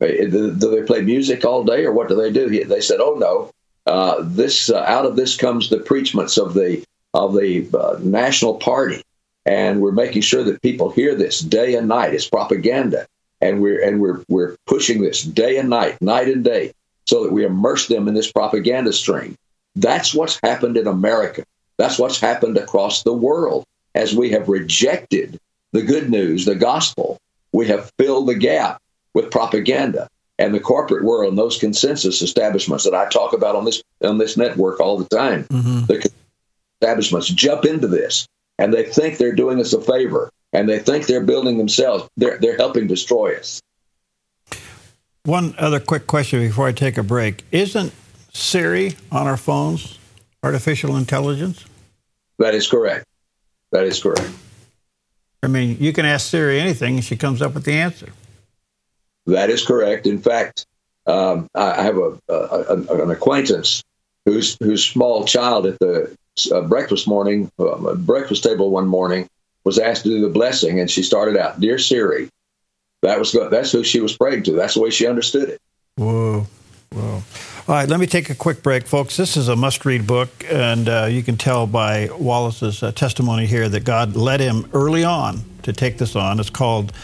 Uh, 0.01 0.07
do 0.07 0.53
they 0.53 0.83
play 0.83 1.03
music 1.03 1.45
all 1.45 1.63
day 1.65 1.85
or 1.85 1.93
what 1.93 2.09
do 2.09 2.17
they 2.17 2.33
do? 2.33 2.65
They 2.65 2.81
said, 2.81 3.01
oh 3.01 3.15
no, 3.15 3.53
uh, 3.87 4.23
this 4.23 4.71
uh, 4.71 4.85
out 4.87 5.07
of 5.07 5.17
this 5.17 5.37
comes 5.37 5.69
the 5.69 5.79
preachments 5.79 6.37
of 6.39 6.55
the 6.55 6.85
of 7.15 7.35
the 7.35 7.69
uh, 7.75 7.99
national 8.03 8.55
party, 8.55 9.03
and 9.47 9.81
we're 9.81 9.93
making 9.93 10.23
sure 10.23 10.45
that 10.45 10.63
people 10.63 10.91
hear 10.91 11.15
this 11.15 11.41
day 11.41 11.75
and 11.75 11.89
night. 11.89 12.13
It's 12.15 12.29
propaganda, 12.29 13.07
and 13.41 13.61
we're 13.63 13.83
and 13.83 14.01
we're 14.01 14.25
we're 14.29 14.57
pushing 14.67 15.03
this 15.03 15.23
day 15.23 15.59
and 15.59 15.69
night, 15.69 16.01
night 16.01 16.29
and 16.29 16.45
day, 16.45 16.73
so 17.07 17.25
that 17.25 17.33
we 17.33 17.45
immerse 17.45 17.89
them 17.89 18.09
in 18.09 18.15
this 18.15 18.31
propaganda 18.31 18.93
stream. 18.93 19.37
That's 19.77 20.15
what's 20.15 20.41
happened 20.43 20.77
in 20.77 20.87
America. 20.87 21.45
That's 21.77 21.99
what's 21.99 22.21
happened 22.21 22.57
across 22.57 23.03
the 23.03 23.13
world 23.13 23.65
as 23.95 24.15
we 24.15 24.31
have 24.31 24.49
rejected 24.49 25.39
the 25.73 25.83
good 25.83 26.11
news, 26.11 26.45
the 26.45 26.55
gospel. 26.55 27.19
We 27.53 27.67
have 27.69 27.91
filled 27.99 28.29
the 28.29 28.35
gap 28.35 28.83
with 29.15 29.31
propaganda 29.31 30.09
and 30.39 30.55
the 30.55 30.61
corporate 30.61 31.05
world 31.05 31.31
and 31.31 31.39
those 31.39 31.59
consensus 31.59 32.23
establishments 32.23 32.85
that 32.85 32.95
I 32.95 33.09
talk 33.09 33.33
about 33.33 33.57
on 33.57 33.65
this 33.65 33.83
on 34.03 34.19
this 34.19 34.37
network 34.37 34.81
all 34.81 34.99
the 34.99 35.17
time. 35.17 35.45
Mm-hmm. 35.45 35.87
The 35.87 36.11
establishments 36.81 37.29
jump 37.29 37.65
into 37.65 37.89
this 37.89 38.29
and 38.59 38.73
they 38.73 38.85
think 38.85 39.19
they're 39.19 39.33
doing 39.33 39.61
us 39.61 39.73
a 39.73 39.81
favor 39.81 40.31
and 40.53 40.69
they 40.69 40.79
think 40.79 41.07
they're 41.07 41.25
building 41.25 41.59
themselves. 41.59 42.09
They're, 42.17 42.39
they're 42.39 42.57
helping 42.57 42.87
destroy 42.87 43.37
us. 43.37 43.61
One 45.25 45.55
other 45.59 45.81
quick 45.81 46.07
question 46.07 46.41
before 46.41 46.67
I 46.67 46.73
take 46.73 46.97
a 46.97 47.03
break. 47.03 47.45
Isn't 47.53 47.93
Siri 48.33 48.95
on 49.13 49.27
our 49.27 49.37
phones 49.37 49.99
artificial 50.43 50.97
intelligence? 50.97 51.65
That 52.39 52.55
is 52.55 52.69
correct. 52.69 53.05
That 53.73 53.85
is 53.85 54.03
correct. 54.03 54.31
I 55.43 55.49
mean, 55.49 55.77
you 55.81 55.93
can 55.93 56.07
ask 56.07 56.29
Siri 56.29 56.61
anything 56.61 56.97
and 56.97 57.05
she 57.05 57.17
comes 57.17 57.43
up 57.43 57.55
with 57.55 57.65
the 57.65 57.73
answer. 57.73 58.09
That 59.27 59.51
is 59.51 59.65
correct. 59.65 60.07
In 60.07 60.19
fact, 60.19 60.67
um, 61.07 61.49
I 61.55 61.83
have 61.83 61.97
a, 61.99 62.19
a, 62.29 63.03
an 63.03 63.11
acquaintance 63.11 63.83
whose 64.25 64.57
whose 64.61 64.85
small 64.85 65.25
child 65.25 65.67
at 65.67 65.79
the 65.79 66.17
uh, 66.53 66.63
breakfast 66.63 67.07
morning 67.07 67.51
uh, 67.59 67.95
breakfast 67.95 68.43
table 68.43 68.71
one 68.71 68.87
morning 68.87 69.27
was 69.69 69.79
asked 69.79 70.05
to 70.05 70.09
do 70.09 70.23
the 70.23 70.31
blessing, 70.31 70.81
and 70.81 70.91
she 70.91 71.03
started 71.03 71.37
out, 71.37 71.61
"Dear 71.61 71.79
Siri." 71.79 72.31
That 73.03 73.19
was 73.19 73.37
that's 73.51 73.71
who 73.71 73.85
she 73.85 74.01
was 74.01 74.17
praying 74.17 74.45
to. 74.45 74.53
That's 74.53 74.75
the 74.75 74.81
way 74.81 74.89
she 74.89 75.07
understood 75.07 75.51
it. 75.51 75.61
Whoa, 75.97 76.47
whoa! 76.91 77.23
All 77.69 77.75
right, 77.75 77.87
let 77.87 78.01
me 78.01 78.07
take 78.07 78.31
a 78.31 78.35
quick 78.35 78.63
break, 78.63 78.87
folks. 78.87 79.19
This 79.19 79.37
is 79.37 79.49
a 79.49 79.55
must-read 79.55 80.07
book, 80.07 80.31
and 80.51 80.89
uh, 80.89 81.05
you 81.11 81.23
can 81.23 81.37
tell 81.37 81.67
by 81.67 82.09
Wallace's 82.19 82.83
uh, 82.83 82.93
testimony 82.93 83.45
here 83.45 83.69
that 83.69 83.85
God 83.85 84.17
led 84.17 84.41
him 84.41 84.71
early 84.73 85.05
on 85.05 85.45
to 85.65 85.75
take 85.75 85.99
this 85.99 86.17
on. 86.17 86.41
It's 86.41 86.49
called 86.49 86.95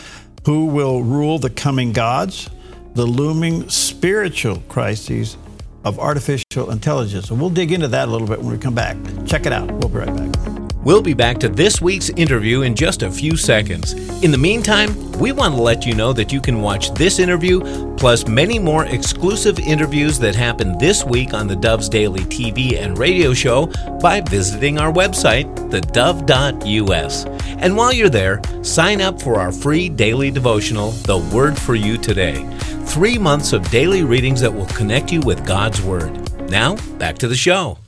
"Who 0.47 0.64
Will 0.64 1.02
Rule 1.02 1.38
the 1.38 1.50
Coming 1.50 1.92
Gods: 1.92 2.49
The 2.94 3.04
Looming 3.04 3.68
Spiritual 3.68 4.62
Crises 4.71 5.37
of 5.85 5.99
Artificial 5.99 6.71
Intelligence." 6.71 7.30
And 7.30 7.38
we'll 7.38 7.50
dig 7.50 7.73
into 7.73 7.88
that 7.88 8.09
a 8.09 8.11
little 8.11 8.26
bit 8.26 8.38
when 8.38 8.52
we 8.52 8.59
come 8.59 8.75
back. 8.75 8.97
Check 9.26 9.44
it 9.44 9.52
out. 9.52 9.71
We'll 9.71 9.90
be 9.90 9.99
right 9.99 10.16
back. 10.16 10.53
We'll 10.84 11.00
be 11.00 11.14
back 11.14 11.38
to 11.38 11.48
this 11.48 11.80
week's 11.80 12.10
interview 12.10 12.60
in 12.60 12.74
just 12.74 13.02
a 13.02 13.10
few 13.10 13.38
seconds. 13.38 13.94
In 14.22 14.30
the 14.30 14.36
meantime, 14.36 15.12
we 15.12 15.32
want 15.32 15.54
to 15.54 15.62
let 15.62 15.86
you 15.86 15.94
know 15.94 16.12
that 16.12 16.30
you 16.30 16.42
can 16.42 16.60
watch 16.60 16.92
this 16.92 17.18
interview 17.18 17.94
plus 17.96 18.26
many 18.26 18.58
more 18.58 18.84
exclusive 18.84 19.58
interviews 19.58 20.18
that 20.18 20.34
happen 20.34 20.76
this 20.76 21.02
week 21.02 21.32
on 21.32 21.46
the 21.46 21.56
Dove's 21.56 21.88
Daily 21.88 22.20
TV 22.20 22.76
and 22.78 22.98
radio 22.98 23.32
show 23.32 23.66
by 24.02 24.20
visiting 24.20 24.78
our 24.78 24.92
website, 24.92 25.44
thedove.us. 25.70 27.24
And 27.46 27.74
while 27.74 27.92
you're 27.94 28.10
there, 28.10 28.42
sign 28.62 29.00
up 29.00 29.22
for 29.22 29.40
our 29.40 29.52
free 29.52 29.88
daily 29.88 30.30
devotional, 30.30 30.90
The 30.90 31.18
Word 31.34 31.58
for 31.58 31.74
You 31.74 31.96
Today. 31.96 32.44
Three 32.84 33.16
months 33.16 33.54
of 33.54 33.70
daily 33.70 34.02
readings 34.02 34.42
that 34.42 34.52
will 34.52 34.66
connect 34.66 35.10
you 35.10 35.22
with 35.22 35.46
God's 35.46 35.80
Word. 35.80 36.12
Now, 36.50 36.76
back 36.98 37.16
to 37.18 37.28
the 37.28 37.36
show. 37.36 37.78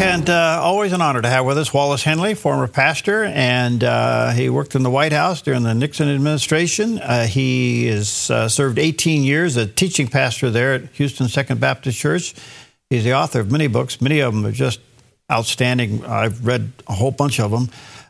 And 0.00 0.30
uh, 0.30 0.60
always 0.62 0.92
an 0.92 1.02
honor 1.02 1.20
to 1.20 1.28
have 1.28 1.44
with 1.44 1.58
us 1.58 1.74
Wallace 1.74 2.02
Henley, 2.02 2.34
former 2.34 2.66
pastor, 2.66 3.24
and 3.24 3.84
uh, 3.84 4.30
he 4.30 4.48
worked 4.48 4.74
in 4.74 4.82
the 4.82 4.90
White 4.90 5.12
House 5.12 5.42
during 5.42 5.62
the 5.62 5.74
Nixon 5.74 6.08
administration. 6.08 6.98
Uh, 6.98 7.26
he 7.26 7.86
has 7.86 8.30
uh, 8.30 8.48
served 8.48 8.78
18 8.78 9.22
years 9.22 9.58
as 9.58 9.72
teaching 9.74 10.08
pastor 10.08 10.48
there 10.50 10.74
at 10.74 10.86
Houston 10.92 11.28
Second 11.28 11.60
Baptist 11.60 11.98
Church. 11.98 12.34
He's 12.88 13.04
the 13.04 13.14
author 13.14 13.40
of 13.40 13.52
many 13.52 13.66
books. 13.66 14.00
Many 14.00 14.20
of 14.20 14.34
them 14.34 14.46
are 14.46 14.52
just 14.52 14.80
outstanding. 15.30 16.04
I've 16.04 16.46
read 16.46 16.72
a 16.88 16.94
whole 16.94 17.10
bunch 17.10 17.38
of 17.38 17.50
them. 17.50 17.68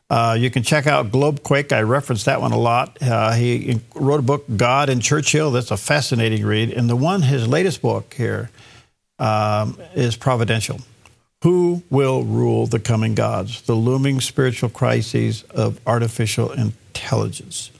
Uh, 0.08 0.36
you 0.38 0.50
can 0.50 0.62
check 0.62 0.86
out 0.86 1.10
Globequake. 1.10 1.72
I 1.72 1.82
reference 1.82 2.24
that 2.24 2.40
one 2.40 2.52
a 2.52 2.58
lot. 2.58 2.98
Uh, 3.00 3.32
he 3.32 3.80
wrote 3.96 4.20
a 4.20 4.22
book, 4.22 4.44
God 4.56 4.90
and 4.90 5.02
Churchill. 5.02 5.50
That's 5.50 5.70
a 5.72 5.76
fascinating 5.76 6.46
read. 6.46 6.70
And 6.70 6.88
the 6.88 6.96
one, 6.96 7.22
his 7.22 7.48
latest 7.48 7.82
book 7.82 8.14
here, 8.14 8.50
um, 9.18 9.76
is 9.94 10.16
Providential. 10.16 10.80
Who 11.42 11.82
will 11.88 12.22
rule 12.22 12.66
the 12.66 12.78
coming 12.78 13.14
gods? 13.14 13.62
The 13.62 13.74
looming 13.74 14.20
spiritual 14.20 14.68
crises 14.68 15.42
of 15.50 15.80
artificial 15.86 16.52
intelligence. 16.52 17.70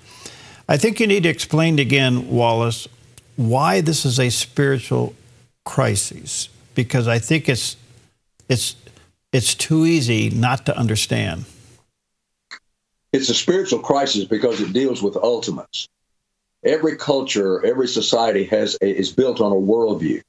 I 0.67 0.79
think 0.79 0.99
you 0.99 1.07
need 1.07 1.25
to 1.25 1.29
explain 1.29 1.79
again, 1.79 2.31
Wallace, 2.31 2.89
why 3.37 3.83
this 3.83 4.07
is 4.07 4.19
a 4.19 4.31
spiritual 4.31 5.15
crisis, 5.65 6.49
because 6.75 7.07
I 7.07 7.19
think 7.19 7.49
it's 7.49 7.77
it's 8.49 8.77
it's 9.33 9.55
too 9.55 9.85
easy 9.85 10.31
not 10.31 10.65
to 10.67 10.77
understand. 10.77 11.45
It's 13.13 13.29
a 13.29 13.35
spiritual 13.35 13.81
crisis 13.81 14.25
because 14.25 14.61
it 14.61 14.73
deals 14.73 15.03
with 15.03 15.17
ultimates. 15.17 15.89
Every 16.65 16.97
culture, 16.97 17.65
every 17.65 17.89
society 17.89 18.45
has 18.45 18.79
is 18.81 19.13
built 19.13 19.41
on 19.41 19.53
a 19.53 19.55
worldview. 19.55 20.23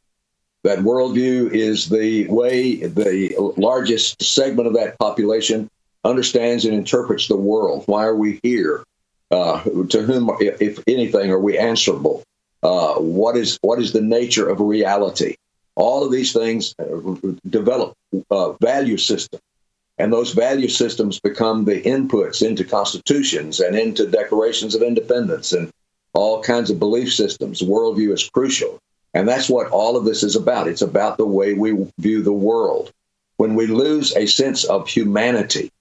That 0.63 0.79
worldview 0.79 1.51
is 1.51 1.89
the 1.89 2.27
way 2.27 2.75
the 2.75 3.53
largest 3.57 4.21
segment 4.21 4.67
of 4.67 4.75
that 4.75 4.99
population 4.99 5.69
understands 6.03 6.65
and 6.65 6.73
interprets 6.73 7.27
the 7.27 7.35
world. 7.35 7.83
Why 7.87 8.05
are 8.05 8.15
we 8.15 8.39
here? 8.43 8.83
Uh, 9.31 9.63
to 9.63 10.01
whom, 10.01 10.29
if 10.39 10.83
anything, 10.87 11.31
are 11.31 11.39
we 11.39 11.57
answerable? 11.57 12.23
Uh, 12.61 12.95
what 12.95 13.37
is 13.37 13.57
what 13.61 13.79
is 13.79 13.91
the 13.91 14.01
nature 14.01 14.49
of 14.49 14.59
reality? 14.59 15.35
All 15.75 16.03
of 16.03 16.11
these 16.11 16.33
things 16.33 16.75
uh, 16.77 17.15
develop 17.49 17.95
uh, 18.29 18.51
value 18.53 18.97
systems, 18.97 19.41
and 19.97 20.11
those 20.11 20.33
value 20.33 20.67
systems 20.67 21.19
become 21.19 21.65
the 21.65 21.81
inputs 21.81 22.45
into 22.45 22.65
constitutions 22.65 23.61
and 23.61 23.75
into 23.75 24.05
declarations 24.05 24.75
of 24.75 24.83
independence 24.83 25.53
and 25.53 25.71
all 26.13 26.43
kinds 26.43 26.69
of 26.69 26.77
belief 26.77 27.13
systems. 27.13 27.61
Worldview 27.61 28.13
is 28.13 28.29
crucial. 28.29 28.79
And 29.13 29.27
that's 29.27 29.49
what 29.49 29.67
all 29.71 29.97
of 29.97 30.05
this 30.05 30.23
is 30.23 30.35
about. 30.35 30.67
It's 30.67 30.81
about 30.81 31.17
the 31.17 31.25
way 31.25 31.53
we 31.53 31.87
view 31.99 32.21
the 32.21 32.31
world. 32.31 32.91
When 33.37 33.55
we 33.55 33.67
lose 33.67 34.15
a 34.15 34.25
sense 34.25 34.63
of 34.63 34.87
humanity, 34.87 35.71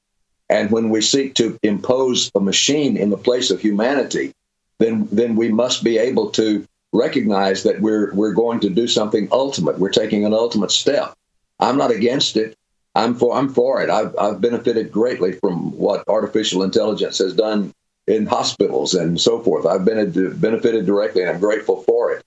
and 0.49 0.71
when 0.71 0.91
we 0.91 1.01
seek 1.01 1.35
to 1.35 1.59
impose 1.63 2.31
a 2.35 2.41
machine 2.41 2.97
in 2.97 3.11
the 3.11 3.17
place 3.17 3.51
of 3.51 3.61
humanity, 3.61 4.33
then 4.79 5.07
then 5.13 5.37
we 5.37 5.49
must 5.49 5.85
be 5.85 5.99
able 5.99 6.31
to 6.31 6.67
recognize 6.93 7.63
that 7.63 7.81
we're 7.81 8.13
we're 8.15 8.33
going 8.33 8.61
to 8.61 8.71
do 8.71 8.89
something 8.89 9.29
ultimate. 9.31 9.79
We're 9.79 9.91
taking 9.91 10.25
an 10.25 10.35
ultimate 10.35 10.73
step. 10.73 11.15
I'm 11.61 11.77
not 11.77 11.93
against 11.93 12.37
it. 12.37 12.57
I'm 12.95 13.15
for 13.15 13.37
I'm 13.37 13.49
for 13.49 13.81
it. 13.83 13.91
I've 13.91 14.17
I've 14.19 14.41
benefited 14.41 14.91
greatly 14.91 15.33
from 15.33 15.77
what 15.79 16.09
artificial 16.09 16.65
intelligence 16.65 17.19
has 17.19 17.35
done 17.35 17.73
in 18.09 18.27
hospitals 18.27 18.95
and 18.95 19.21
so 19.21 19.39
forth. 19.41 19.67
I've 19.67 19.85
been 19.85 20.11
benefited 20.41 20.87
directly, 20.87 21.23
and 21.23 21.31
I'm 21.31 21.41
grateful 21.41 21.83
for 21.85 22.11
it. 22.13 22.25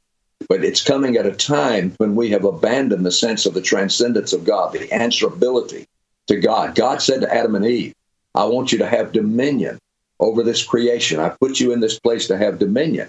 But 0.50 0.64
it's 0.64 0.84
coming 0.84 1.18
at 1.18 1.26
a 1.26 1.32
time 1.32 1.94
when 1.98 2.16
we 2.16 2.30
have 2.30 2.46
abandoned 2.46 3.06
the 3.06 3.12
sense 3.12 3.46
of 3.46 3.54
the 3.54 3.62
transcendence 3.62 4.34
of 4.34 4.46
God, 4.46 4.74
the 4.74 4.88
answerability 4.90 5.86
to 6.28 6.38
God. 6.38 6.76
God 6.76 7.02
said 7.02 7.22
to 7.22 7.34
Adam 7.34 7.56
and 7.56 7.66
Eve, 7.66 7.94
I 8.36 8.46
want 8.46 8.72
you 8.72 8.78
to 8.80 8.88
have 8.88 9.12
dominion 9.12 9.80
over 10.20 10.44
this 10.44 10.64
creation. 10.64 11.20
I 11.20 11.30
put 11.30 11.60
you 11.60 11.72
in 11.72 11.80
this 11.80 12.00
place 12.00 12.28
to 12.28 12.38
have 12.38 12.60
dominion. 12.60 13.08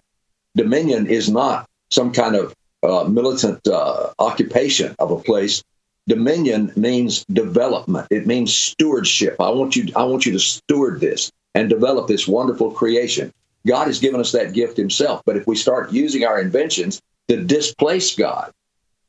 Dominion 0.57 1.07
is 1.07 1.31
not 1.31 1.66
some 1.90 2.12
kind 2.12 2.37
of 2.37 2.55
uh, 2.83 3.05
militant 3.05 3.66
uh, 3.66 4.11
occupation 4.18 4.94
of 4.99 5.11
a 5.11 5.18
place. 5.18 5.62
Dominion 6.07 6.73
means 6.77 7.25
development. 7.33 8.09
It 8.11 8.27
means 8.27 8.55
stewardship. 8.55 9.37
I 9.40 9.51
want 9.51 9.75
you. 9.75 9.90
I 9.97 10.05
want 10.05 10.27
you 10.27 10.33
to 10.33 10.38
steward 10.38 11.01
this 11.01 11.33
and 11.55 11.68
develop 11.70 12.09
this 12.09 12.29
wonderful 12.29 12.73
creation. 12.73 13.33
God 13.66 13.87
has 13.87 14.01
given 14.01 14.20
us 14.20 14.33
that 14.33 14.53
gift 14.53 14.77
Himself. 14.77 15.23
But 15.25 15.37
if 15.37 15.47
we 15.47 15.57
start 15.57 15.92
using 15.92 16.25
our 16.25 16.38
inventions 16.38 17.01
to 17.29 17.43
displace 17.43 18.15
God. 18.15 18.53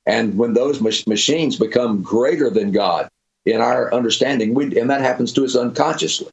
And 0.05 0.37
when 0.37 0.53
those 0.53 0.81
mach- 0.81 1.07
machines 1.07 1.57
become 1.57 2.01
greater 2.01 2.49
than 2.49 2.71
God 2.71 3.09
in 3.45 3.61
our 3.61 3.93
understanding, 3.93 4.53
we, 4.53 4.79
and 4.79 4.89
that 4.89 5.01
happens 5.01 5.33
to 5.33 5.43
us 5.43 5.55
unconsciously. 5.55 6.29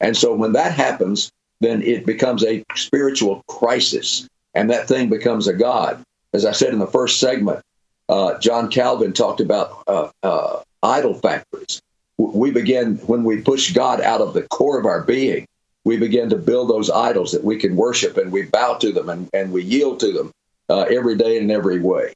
And 0.00 0.16
so 0.16 0.34
when 0.34 0.52
that 0.52 0.72
happens, 0.72 1.30
then 1.60 1.82
it 1.82 2.04
becomes 2.04 2.44
a 2.44 2.62
spiritual 2.74 3.42
crisis, 3.48 4.28
and 4.54 4.70
that 4.70 4.88
thing 4.88 5.08
becomes 5.08 5.46
a 5.46 5.54
God. 5.54 6.02
As 6.34 6.44
I 6.44 6.52
said 6.52 6.72
in 6.72 6.80
the 6.80 6.86
first 6.86 7.18
segment, 7.18 7.62
uh, 8.08 8.38
John 8.38 8.70
Calvin 8.70 9.12
talked 9.12 9.40
about 9.40 9.82
uh, 9.86 10.10
uh, 10.22 10.62
idol 10.82 11.14
factories. 11.14 11.80
We 12.18 12.50
begin, 12.50 12.96
when 12.98 13.24
we 13.24 13.40
push 13.40 13.72
God 13.72 14.00
out 14.00 14.20
of 14.20 14.34
the 14.34 14.42
core 14.42 14.78
of 14.78 14.86
our 14.86 15.02
being, 15.02 15.46
we 15.84 15.96
begin 15.96 16.28
to 16.30 16.36
build 16.36 16.68
those 16.68 16.90
idols 16.90 17.32
that 17.32 17.44
we 17.44 17.56
can 17.56 17.76
worship 17.76 18.16
and 18.16 18.32
we 18.32 18.42
bow 18.42 18.74
to 18.74 18.92
them 18.92 19.08
and, 19.08 19.28
and 19.32 19.52
we 19.52 19.62
yield 19.62 20.00
to 20.00 20.12
them 20.12 20.32
uh, 20.68 20.82
every 20.82 21.16
day 21.16 21.38
in 21.38 21.50
every 21.50 21.80
way. 21.80 22.12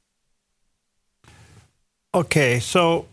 Okay, 2.14 2.58
so 2.58 3.06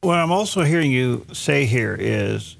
what 0.00 0.18
I'm 0.18 0.32
also 0.32 0.62
hearing 0.62 0.90
you 0.90 1.24
say 1.32 1.64
here 1.64 1.96
is 1.98 2.56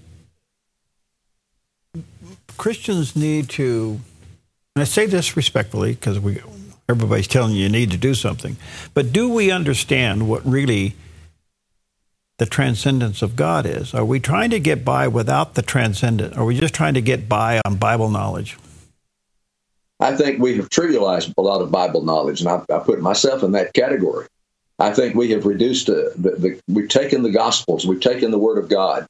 Christians 2.56 3.16
need 3.16 3.48
to, 3.50 4.00
and 4.76 4.82
I 4.82 4.84
say 4.84 5.06
this 5.06 5.36
respectfully 5.36 5.94
because 5.94 6.20
we 6.20 6.40
everybody's 6.88 7.26
telling 7.26 7.54
you 7.54 7.62
you 7.64 7.68
need 7.68 7.90
to 7.90 7.96
do 7.96 8.14
something, 8.14 8.56
but 8.94 9.12
do 9.12 9.28
we 9.28 9.50
understand 9.50 10.28
what 10.28 10.44
really 10.46 10.94
the 12.38 12.46
transcendence 12.46 13.22
of 13.22 13.34
God 13.34 13.66
is? 13.66 13.94
Are 13.94 14.04
we 14.04 14.20
trying 14.20 14.50
to 14.50 14.60
get 14.60 14.84
by 14.84 15.08
without 15.08 15.54
the 15.54 15.62
transcendent? 15.62 16.36
Are 16.36 16.44
we 16.44 16.58
just 16.58 16.74
trying 16.74 16.94
to 16.94 17.00
get 17.00 17.28
by 17.28 17.60
on 17.64 17.76
Bible 17.76 18.08
knowledge? 18.08 18.56
I 20.02 20.16
think 20.16 20.40
we 20.40 20.56
have 20.56 20.68
trivialized 20.68 21.32
a 21.38 21.42
lot 21.42 21.62
of 21.62 21.70
Bible 21.70 22.02
knowledge, 22.04 22.40
and 22.40 22.48
I, 22.48 22.60
I 22.74 22.80
put 22.80 23.00
myself 23.00 23.44
in 23.44 23.52
that 23.52 23.72
category. 23.72 24.26
I 24.80 24.92
think 24.92 25.14
we 25.14 25.30
have 25.30 25.46
reduced 25.46 25.88
uh, 25.88 26.10
the, 26.16 26.30
the, 26.38 26.60
we've 26.66 26.88
taken 26.88 27.22
the 27.22 27.30
Gospels, 27.30 27.86
we've 27.86 28.00
taken 28.00 28.32
the 28.32 28.38
Word 28.38 28.58
of 28.58 28.68
God, 28.68 29.06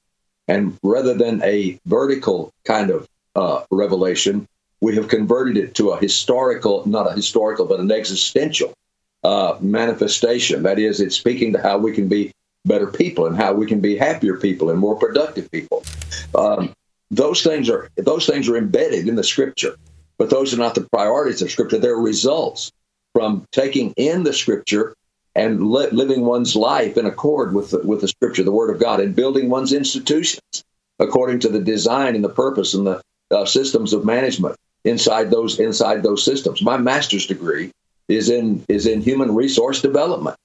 and 0.49 0.77
rather 0.83 1.15
than 1.15 1.43
a 1.43 1.81
vertical 1.87 2.53
kind 2.65 2.91
of 2.91 3.09
uh, 3.35 3.65
revelation, 3.71 4.47
we 4.83 4.95
have 4.97 5.09
converted 5.09 5.57
it 5.57 5.75
to 5.77 5.93
a 5.93 5.99
historical, 5.99 6.87
not 6.87 7.11
a 7.11 7.15
historical, 7.15 7.65
but 7.65 7.81
an 7.81 7.91
existential 7.91 8.75
uh, 9.25 9.57
manifestation. 9.61 10.63
That 10.65 10.79
is, 10.79 11.01
it's 11.01 11.17
speaking 11.17 11.55
to 11.55 11.63
how 11.63 11.79
we 11.79 11.93
can 11.93 12.09
be 12.09 12.33
better 12.67 12.89
people 12.89 13.27
and 13.27 13.37
how 13.37 13.55
we 13.55 13.67
can 13.67 13.81
be 13.81 13.97
happier 13.97 14.37
people 14.37 14.69
and 14.69 14.79
more 14.79 14.97
productive 14.97 15.51
people. 15.51 15.85
Um, 16.35 16.75
those 17.11 17.43
things 17.43 17.71
are 17.71 17.89
those 17.97 18.27
things 18.27 18.49
are 18.49 18.57
embedded 18.57 19.09
in 19.09 19.15
the 19.15 19.25
Scripture. 19.25 19.77
But 20.23 20.31
those 20.31 20.55
are 20.55 20.59
not 20.59 20.77
the 20.77 20.89
priorities 20.93 21.43
of 21.43 21.51
Scripture. 21.51 21.79
They're 21.79 21.97
results 21.97 22.71
from 23.13 23.45
taking 23.51 23.93
in 23.97 24.23
the 24.23 24.33
Scripture 24.33 24.95
and 25.35 25.73
li- 25.73 25.91
living 25.91 26.25
one's 26.25 26.55
life 26.55 26.97
in 26.97 27.07
accord 27.07 27.53
with 27.53 27.73
the, 27.73 27.79
with 27.81 28.03
the 28.03 28.07
Scripture, 28.07 28.45
the 28.45 28.53
Word 28.53 28.71
of 28.73 28.79
God, 28.81 29.01
and 29.01 29.17
building 29.17 29.51
one's 29.51 29.73
institutions 29.73 30.63
according 31.01 31.41
to 31.41 31.49
the 31.49 31.59
design 31.59 32.15
and 32.15 32.23
the 32.23 32.29
purpose 32.29 32.73
and 32.73 32.87
the 32.87 33.03
uh, 33.33 33.45
systems 33.45 33.93
of 33.93 34.05
management 34.05 34.55
inside 34.85 35.29
those 35.33 35.59
inside 35.59 36.05
those 36.05 36.25
systems. 36.25 36.63
My 36.63 36.77
master's 36.77 37.27
degree 37.27 37.73
is 38.07 38.31
in 38.31 38.65
is 38.69 38.87
in 38.87 39.01
human 39.01 39.35
resource 39.35 39.83
development, 39.83 40.37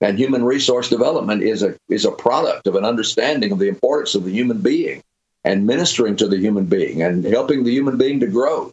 and 0.00 0.16
human 0.16 0.44
resource 0.44 0.88
development 0.88 1.42
is 1.42 1.64
a 1.64 1.74
is 1.88 2.04
a 2.04 2.12
product 2.12 2.68
of 2.68 2.76
an 2.76 2.84
understanding 2.84 3.50
of 3.50 3.58
the 3.58 3.68
importance 3.68 4.14
of 4.14 4.22
the 4.22 4.30
human 4.30 4.60
being 4.60 5.02
and 5.42 5.66
ministering 5.66 6.14
to 6.14 6.28
the 6.28 6.38
human 6.38 6.66
being 6.66 7.02
and 7.02 7.24
helping 7.24 7.64
the 7.64 7.72
human 7.72 7.98
being 7.98 8.20
to 8.20 8.28
grow. 8.28 8.70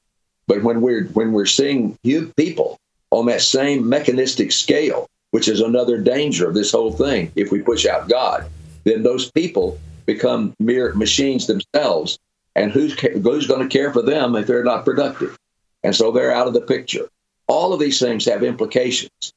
But 0.51 0.63
when 0.63 0.81
we're 0.81 1.05
when 1.13 1.31
we're 1.31 1.45
seeing 1.45 1.97
you 2.03 2.33
people 2.35 2.77
on 3.09 3.27
that 3.27 3.41
same 3.41 3.87
mechanistic 3.87 4.51
scale, 4.51 5.07
which 5.29 5.47
is 5.47 5.61
another 5.61 5.97
danger 5.97 6.45
of 6.45 6.55
this 6.55 6.73
whole 6.73 6.91
thing, 6.91 7.31
if 7.37 7.53
we 7.53 7.61
push 7.61 7.85
out 7.85 8.09
God, 8.09 8.49
then 8.83 9.01
those 9.01 9.31
people 9.31 9.79
become 10.05 10.53
mere 10.59 10.93
machines 10.93 11.47
themselves. 11.47 12.19
And 12.53 12.69
who's 12.69 12.99
who's 12.99 13.47
going 13.47 13.61
to 13.61 13.69
care 13.69 13.93
for 13.93 14.01
them 14.01 14.35
if 14.35 14.45
they're 14.45 14.61
not 14.61 14.83
productive? 14.83 15.37
And 15.85 15.95
so 15.95 16.11
they're 16.11 16.33
out 16.33 16.47
of 16.47 16.53
the 16.53 16.59
picture. 16.59 17.07
All 17.47 17.71
of 17.71 17.79
these 17.79 18.01
things 18.01 18.25
have 18.25 18.43
implications. 18.43 19.31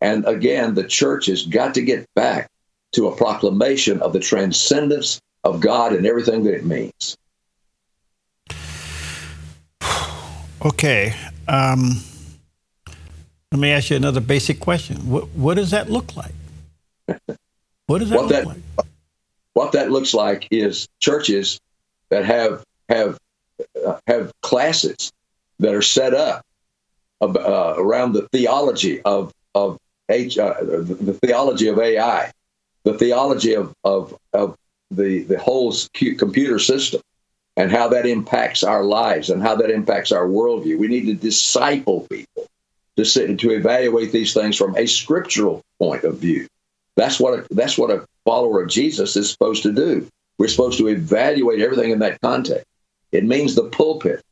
And 0.00 0.24
again, 0.24 0.72
the 0.72 0.84
church 0.84 1.26
has 1.26 1.44
got 1.44 1.74
to 1.74 1.82
get 1.82 2.06
back 2.14 2.48
to 2.92 3.08
a 3.08 3.16
proclamation 3.16 4.00
of 4.00 4.14
the 4.14 4.20
transcendence 4.20 5.20
of 5.44 5.60
God 5.60 5.92
and 5.92 6.06
everything 6.06 6.42
that 6.44 6.54
it 6.54 6.64
means. 6.64 7.18
Okay. 10.64 11.14
Um, 11.46 12.00
let 13.52 13.60
me 13.60 13.70
ask 13.70 13.90
you 13.90 13.96
another 13.96 14.20
basic 14.20 14.60
question. 14.60 14.96
What, 15.08 15.28
what 15.30 15.54
does 15.54 15.70
that 15.72 15.90
look 15.90 16.16
like? 16.16 16.34
What 17.86 17.98
does 17.98 18.08
that 18.08 18.16
what 18.16 18.26
look 18.26 18.32
that, 18.32 18.46
like? 18.46 18.86
What 19.52 19.72
that 19.72 19.90
looks 19.90 20.14
like 20.14 20.48
is 20.50 20.88
churches 21.00 21.60
that 22.08 22.24
have 22.24 22.64
have 22.88 23.18
uh, 23.86 23.98
have 24.06 24.32
classes 24.40 25.12
that 25.58 25.74
are 25.74 25.82
set 25.82 26.14
up 26.14 26.44
uh, 27.20 27.74
around 27.76 28.14
the 28.14 28.26
theology 28.32 29.02
of 29.02 29.32
of 29.54 29.78
H, 30.08 30.38
uh, 30.38 30.54
the 30.60 31.18
theology 31.22 31.68
of 31.68 31.78
AI, 31.78 32.32
the 32.84 32.94
theology 32.94 33.54
of 33.54 33.74
of, 33.84 34.18
of 34.32 34.56
the 34.90 35.24
the 35.24 35.38
whole 35.38 35.74
computer 36.18 36.58
system, 36.58 37.02
and 37.56 37.70
how 37.70 37.88
that 37.88 38.06
impacts 38.06 38.64
our 38.64 38.84
lives 38.84 39.30
and 39.30 39.42
how 39.42 39.54
that 39.56 39.70
impacts 39.70 40.12
our 40.12 40.26
worldview. 40.26 40.78
We 40.78 40.88
need 40.88 41.06
to 41.06 41.14
disciple 41.14 42.06
people 42.10 42.46
to 42.96 43.04
sit 43.04 43.38
to 43.38 43.50
evaluate 43.50 44.12
these 44.12 44.34
things 44.34 44.56
from 44.56 44.76
a 44.76 44.86
scriptural 44.86 45.62
point 45.78 46.04
of 46.04 46.18
view. 46.18 46.46
That's 46.96 47.18
what 47.18 47.38
a, 47.38 47.54
that's 47.54 47.76
what 47.76 47.90
a 47.90 48.06
follower 48.24 48.62
of 48.62 48.70
Jesus 48.70 49.16
is 49.16 49.30
supposed 49.30 49.62
to 49.64 49.72
do. 49.72 50.08
We're 50.38 50.48
supposed 50.48 50.78
to 50.78 50.88
evaluate 50.88 51.60
everything 51.60 51.90
in 51.90 52.00
that 52.00 52.20
context. 52.20 52.66
It 53.12 53.24
means 53.24 53.54
the 53.54 53.68
pulpit, 53.68 54.22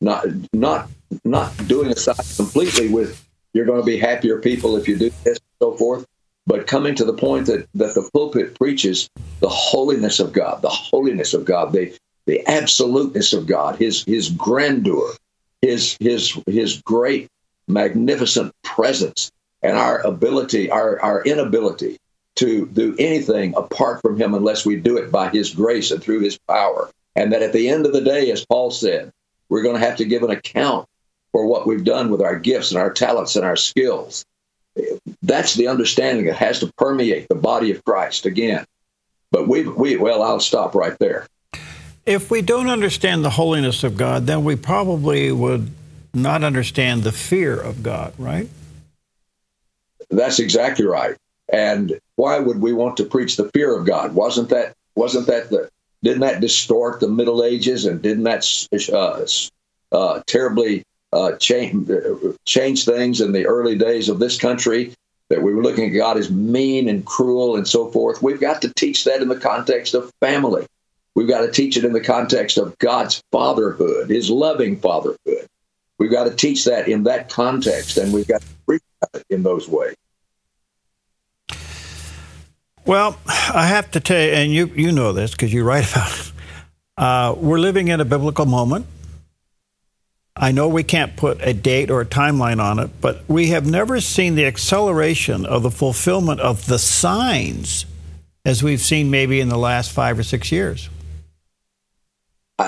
not 0.00 0.24
not 0.52 0.88
not 1.24 1.54
doing 1.68 1.90
aside 1.90 2.24
completely 2.36 2.88
with 2.88 3.22
you're 3.52 3.66
going 3.66 3.80
to 3.80 3.86
be 3.86 3.98
happier 3.98 4.40
people 4.40 4.76
if 4.76 4.88
you 4.88 4.96
do 4.96 5.10
this 5.24 5.38
and 5.38 5.40
so 5.60 5.76
forth, 5.76 6.06
but 6.46 6.66
coming 6.66 6.94
to 6.94 7.04
the 7.04 7.12
point 7.12 7.46
that 7.46 7.66
that 7.74 7.94
the 7.94 8.08
pulpit 8.12 8.54
preaches 8.54 9.10
the 9.40 9.48
holiness 9.48 10.20
of 10.20 10.32
God, 10.32 10.62
the 10.62 10.70
holiness 10.70 11.34
of 11.34 11.44
God, 11.44 11.72
the 11.72 11.96
the 12.26 12.46
absoluteness 12.48 13.32
of 13.32 13.46
God, 13.46 13.76
his 13.76 14.04
his 14.04 14.30
grandeur, 14.30 15.12
his 15.60 15.96
his 16.00 16.38
his 16.46 16.80
great 16.82 17.28
magnificent 17.68 18.52
presence 18.62 19.30
and 19.62 19.76
our 19.76 20.00
ability, 20.00 20.70
our, 20.70 21.00
our 21.00 21.22
inability 21.22 21.98
to 22.36 22.66
do 22.66 22.96
anything 22.98 23.54
apart 23.56 24.00
from 24.02 24.16
him 24.16 24.34
unless 24.34 24.66
we 24.66 24.76
do 24.76 24.96
it 24.96 25.12
by 25.12 25.28
his 25.28 25.54
grace 25.54 25.90
and 25.90 26.02
through 26.02 26.20
his 26.20 26.38
power. 26.38 26.90
And 27.14 27.32
that 27.32 27.42
at 27.42 27.52
the 27.52 27.68
end 27.68 27.86
of 27.86 27.92
the 27.92 28.00
day, 28.00 28.30
as 28.30 28.44
Paul 28.44 28.70
said, 28.70 29.12
we're 29.48 29.62
going 29.62 29.78
to 29.78 29.86
have 29.86 29.98
to 29.98 30.04
give 30.04 30.22
an 30.22 30.30
account 30.30 30.88
for 31.30 31.46
what 31.46 31.66
we've 31.66 31.84
done 31.84 32.10
with 32.10 32.22
our 32.22 32.38
gifts 32.38 32.70
and 32.70 32.80
our 32.80 32.92
talents 32.92 33.36
and 33.36 33.44
our 33.44 33.56
skills. 33.56 34.24
That's 35.22 35.54
the 35.54 35.68
understanding 35.68 36.26
that 36.26 36.36
has 36.36 36.60
to 36.60 36.72
permeate 36.78 37.28
the 37.28 37.34
body 37.34 37.70
of 37.70 37.84
Christ 37.84 38.24
again. 38.24 38.64
But 39.30 39.46
we, 39.46 39.66
we, 39.66 39.96
well, 39.96 40.22
I'll 40.22 40.40
stop 40.40 40.74
right 40.74 40.98
there. 40.98 41.26
If 42.04 42.30
we 42.30 42.42
don't 42.42 42.68
understand 42.68 43.24
the 43.24 43.30
holiness 43.30 43.84
of 43.84 43.96
God, 43.96 44.26
then 44.26 44.42
we 44.42 44.56
probably 44.56 45.30
would 45.30 45.70
not 46.12 46.42
understand 46.42 47.04
the 47.04 47.12
fear 47.12 47.58
of 47.58 47.82
God, 47.82 48.12
right? 48.18 48.48
That's 50.10 50.38
exactly 50.38 50.84
right. 50.84 51.16
And 51.52 51.98
why 52.16 52.38
would 52.38 52.60
we 52.60 52.72
want 52.72 52.96
to 52.98 53.04
preach 53.04 53.36
the 53.36 53.50
fear 53.54 53.76
of 53.76 53.86
God? 53.86 54.14
Wasn't 54.14 54.48
that 54.50 54.74
wasn't 54.94 55.26
that 55.26 55.50
the 55.50 55.70
didn't 56.02 56.20
that 56.20 56.40
distort 56.40 57.00
the 57.00 57.08
Middle 57.08 57.44
Ages 57.44 57.84
and 57.84 58.02
didn't 58.02 58.24
that 58.24 58.44
uh, 58.92 59.96
uh, 59.96 60.22
terribly 60.26 60.84
uh, 61.12 61.32
change 61.36 61.88
change 62.44 62.84
things 62.84 63.20
in 63.20 63.32
the 63.32 63.46
early 63.46 63.76
days 63.76 64.08
of 64.08 64.18
this 64.18 64.38
country? 64.38 64.92
That 65.28 65.42
we 65.42 65.54
were 65.54 65.62
looking 65.62 65.88
at 65.88 65.96
God 65.96 66.18
as 66.18 66.30
mean 66.30 66.88
and 66.88 67.06
cruel 67.06 67.56
and 67.56 67.66
so 67.66 67.90
forth. 67.90 68.22
We've 68.22 68.40
got 68.40 68.60
to 68.62 68.74
teach 68.74 69.04
that 69.04 69.22
in 69.22 69.28
the 69.28 69.40
context 69.40 69.94
of 69.94 70.10
family. 70.20 70.66
We've 71.14 71.28
got 71.28 71.42
to 71.42 71.50
teach 71.50 71.76
it 71.76 71.84
in 71.84 71.92
the 71.92 72.00
context 72.00 72.56
of 72.58 72.76
God's 72.78 73.22
fatherhood, 73.30 74.10
His 74.10 74.30
loving 74.30 74.78
fatherhood. 74.78 75.46
We've 75.98 76.10
got 76.10 76.24
to 76.24 76.34
teach 76.34 76.64
that 76.64 76.88
in 76.88 77.04
that 77.04 77.28
context, 77.28 77.98
and 77.98 78.12
we've 78.12 78.26
got 78.26 78.40
to 78.40 78.46
preach 78.66 78.82
it 79.14 79.24
in 79.28 79.42
those 79.42 79.68
ways. 79.68 79.94
Well, 82.84 83.16
I 83.26 83.66
have 83.66 83.90
to 83.92 84.00
tell 84.00 84.20
you, 84.20 84.32
and 84.32 84.52
you, 84.52 84.66
you 84.66 84.90
know 84.90 85.12
this 85.12 85.32
because 85.32 85.52
you 85.52 85.64
write 85.64 85.90
about 85.92 86.12
it. 86.12 86.32
Uh, 86.96 87.34
we're 87.36 87.58
living 87.58 87.88
in 87.88 88.00
a 88.00 88.04
biblical 88.04 88.46
moment. 88.46 88.86
I 90.34 90.50
know 90.50 90.68
we 90.68 90.82
can't 90.82 91.14
put 91.14 91.40
a 91.42 91.52
date 91.52 91.90
or 91.90 92.00
a 92.00 92.06
timeline 92.06 92.60
on 92.60 92.78
it, 92.78 92.90
but 93.00 93.22
we 93.28 93.48
have 93.48 93.66
never 93.66 94.00
seen 94.00 94.34
the 94.34 94.46
acceleration 94.46 95.44
of 95.44 95.62
the 95.62 95.70
fulfillment 95.70 96.40
of 96.40 96.66
the 96.66 96.78
signs 96.78 97.84
as 98.44 98.62
we've 98.62 98.80
seen 98.80 99.10
maybe 99.10 99.40
in 99.40 99.48
the 99.48 99.58
last 99.58 99.92
five 99.92 100.18
or 100.18 100.22
six 100.22 100.50
years. 100.50 100.88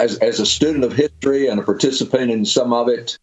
As, 0.00 0.18
as 0.18 0.40
a 0.40 0.46
student 0.46 0.84
of 0.84 0.92
history 0.92 1.48
and 1.48 1.58
a 1.60 1.62
participant 1.62 2.30
in 2.30 2.44
some 2.44 2.72
of 2.72 2.88
it, 2.88 3.18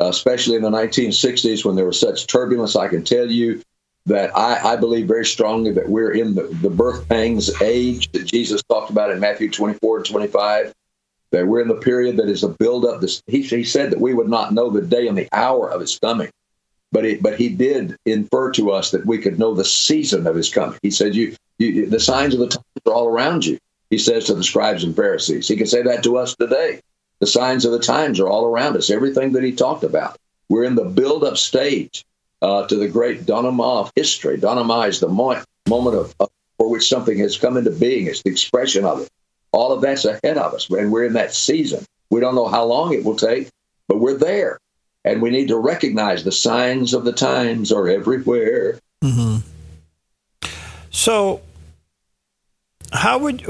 especially 0.00 0.56
in 0.56 0.62
the 0.62 0.70
1960s 0.70 1.64
when 1.64 1.76
there 1.76 1.86
was 1.86 1.98
such 1.98 2.26
turbulence. 2.26 2.76
I 2.76 2.88
can 2.88 3.04
tell 3.04 3.30
you 3.30 3.62
that 4.06 4.36
I, 4.36 4.72
I 4.72 4.76
believe 4.76 5.08
very 5.08 5.26
strongly 5.26 5.72
that 5.72 5.88
we're 5.88 6.12
in 6.12 6.34
the, 6.34 6.42
the 6.62 6.70
birth 6.70 7.08
pangs 7.08 7.50
age 7.60 8.10
that 8.12 8.24
Jesus 8.24 8.62
talked 8.64 8.90
about 8.90 9.10
in 9.10 9.20
Matthew 9.20 9.50
24 9.50 9.98
and 9.98 10.06
25. 10.06 10.74
That 11.32 11.46
we're 11.46 11.60
in 11.60 11.68
the 11.68 11.74
period 11.74 12.18
that 12.18 12.28
is 12.28 12.44
a 12.44 12.48
build-up. 12.48 13.00
This, 13.00 13.20
he, 13.26 13.42
he 13.42 13.64
said 13.64 13.90
that 13.90 14.00
we 14.00 14.14
would 14.14 14.28
not 14.28 14.54
know 14.54 14.70
the 14.70 14.80
day 14.80 15.08
and 15.08 15.18
the 15.18 15.28
hour 15.32 15.68
of 15.68 15.80
his 15.80 15.98
coming, 15.98 16.30
but 16.92 17.04
but 17.20 17.36
he 17.36 17.48
did 17.48 17.96
infer 18.06 18.52
to 18.52 18.70
us 18.70 18.92
that 18.92 19.04
we 19.04 19.18
could 19.18 19.38
know 19.38 19.52
the 19.52 19.64
season 19.64 20.26
of 20.28 20.36
his 20.36 20.48
coming. 20.48 20.78
He 20.82 20.90
said, 20.90 21.16
"You, 21.16 21.34
you 21.58 21.86
the 21.86 21.98
signs 21.98 22.32
of 22.32 22.40
the 22.40 22.46
times 22.46 22.64
are 22.86 22.92
all 22.92 23.08
around 23.08 23.44
you." 23.44 23.58
He 23.90 23.98
says 23.98 24.24
to 24.24 24.34
the 24.34 24.44
scribes 24.44 24.84
and 24.84 24.96
Pharisees. 24.96 25.48
He 25.48 25.56
can 25.56 25.66
say 25.66 25.82
that 25.82 26.02
to 26.04 26.16
us 26.18 26.34
today. 26.34 26.80
The 27.20 27.26
signs 27.26 27.64
of 27.64 27.72
the 27.72 27.78
times 27.78 28.20
are 28.20 28.28
all 28.28 28.44
around 28.44 28.76
us. 28.76 28.90
Everything 28.90 29.32
that 29.32 29.44
he 29.44 29.52
talked 29.52 29.84
about. 29.84 30.16
We're 30.48 30.64
in 30.64 30.74
the 30.74 30.84
build-up 30.84 31.36
stage 31.36 32.04
uh, 32.42 32.66
to 32.66 32.76
the 32.76 32.88
great 32.88 33.26
denouement 33.26 33.86
of 33.86 33.92
history. 33.96 34.36
Denouement 34.38 34.88
is 34.88 35.00
the 35.00 35.08
mo- 35.08 35.42
moment 35.68 35.96
of, 35.96 36.14
of, 36.20 36.28
for 36.58 36.68
which 36.68 36.88
something 36.88 37.18
has 37.18 37.36
come 37.36 37.56
into 37.56 37.70
being. 37.70 38.06
It's 38.06 38.22
the 38.22 38.30
expression 38.30 38.84
of 38.84 39.00
it. 39.00 39.08
All 39.52 39.72
of 39.72 39.80
that's 39.80 40.04
ahead 40.04 40.36
of 40.36 40.52
us, 40.52 40.68
and 40.68 40.92
we're 40.92 41.06
in 41.06 41.14
that 41.14 41.32
season. 41.32 41.84
We 42.10 42.20
don't 42.20 42.34
know 42.34 42.48
how 42.48 42.64
long 42.64 42.92
it 42.92 43.04
will 43.04 43.16
take, 43.16 43.48
but 43.88 44.00
we're 44.00 44.18
there, 44.18 44.58
and 45.04 45.22
we 45.22 45.30
need 45.30 45.48
to 45.48 45.56
recognize 45.56 46.24
the 46.24 46.32
signs 46.32 46.92
of 46.92 47.04
the 47.04 47.12
times 47.12 47.72
are 47.72 47.88
everywhere. 47.88 48.78
Mm-hmm. 49.02 49.38
So, 50.90 51.40
how 52.96 53.18
would 53.18 53.42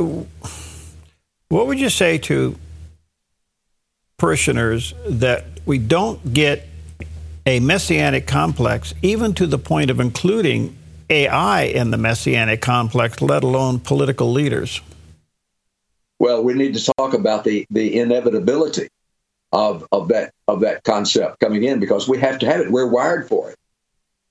what 1.48 1.66
would 1.66 1.78
you 1.78 1.90
say 1.90 2.18
to 2.18 2.56
parishioners 4.18 4.94
that 5.06 5.44
we 5.64 5.78
don't 5.78 6.32
get 6.32 6.66
a 7.44 7.60
messianic 7.60 8.26
complex, 8.26 8.94
even 9.02 9.34
to 9.34 9.46
the 9.46 9.58
point 9.58 9.90
of 9.90 10.00
including 10.00 10.76
AI 11.08 11.62
in 11.62 11.90
the 11.90 11.96
messianic 11.96 12.60
complex, 12.60 13.22
let 13.22 13.44
alone 13.44 13.78
political 13.78 14.32
leaders? 14.32 14.80
Well, 16.18 16.42
we 16.42 16.54
need 16.54 16.74
to 16.74 16.92
talk 16.98 17.14
about 17.14 17.44
the, 17.44 17.66
the 17.70 17.98
inevitability 17.98 18.88
of, 19.52 19.86
of 19.92 20.08
that 20.08 20.32
of 20.48 20.60
that 20.60 20.82
concept 20.84 21.40
coming 21.40 21.62
in 21.62 21.78
because 21.78 22.08
we 22.08 22.18
have 22.18 22.38
to 22.40 22.46
have 22.46 22.60
it. 22.60 22.70
We're 22.70 22.90
wired 22.90 23.28
for 23.28 23.50
it. 23.50 23.56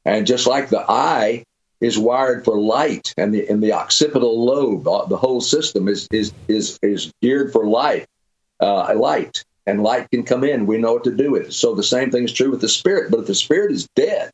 And 0.04 0.28
just 0.28 0.46
like 0.46 0.70
the 0.70 0.84
eye 0.88 1.46
is 1.82 1.98
wired 2.00 2.46
for 2.46 2.58
light 2.58 3.14
and 3.18 3.34
the 3.34 3.48
and 3.48 3.62
the 3.62 3.74
occipital 3.74 4.44
lobe, 4.46 4.88
uh, 4.88 5.06
the 5.06 5.18
whole 5.18 5.42
system 5.42 5.88
is 5.88 6.08
is 6.12 6.32
is 6.48 6.80
is 6.82 7.12
geared 7.22 7.52
for 7.52 7.66
light, 7.66 8.06
uh, 8.60 8.94
light 8.96 9.44
and 9.66 9.84
light 9.84 10.10
can 10.12 10.24
come 10.24 10.44
in. 10.44 10.66
We 10.66 10.78
know 10.78 10.94
what 10.94 11.04
to 11.06 11.16
do 11.16 11.32
with 11.32 11.48
it. 11.48 11.54
So 11.54 11.74
the 11.74 11.84
same 11.84 12.12
thing 12.12 12.24
is 12.24 12.34
true 12.34 12.52
with 12.52 12.62
the 12.62 12.70
spirit. 12.70 13.12
But 13.12 13.22
if 13.22 13.28
the 13.28 13.36
spirit 13.36 13.72
is 13.72 13.88
dead, 13.96 14.32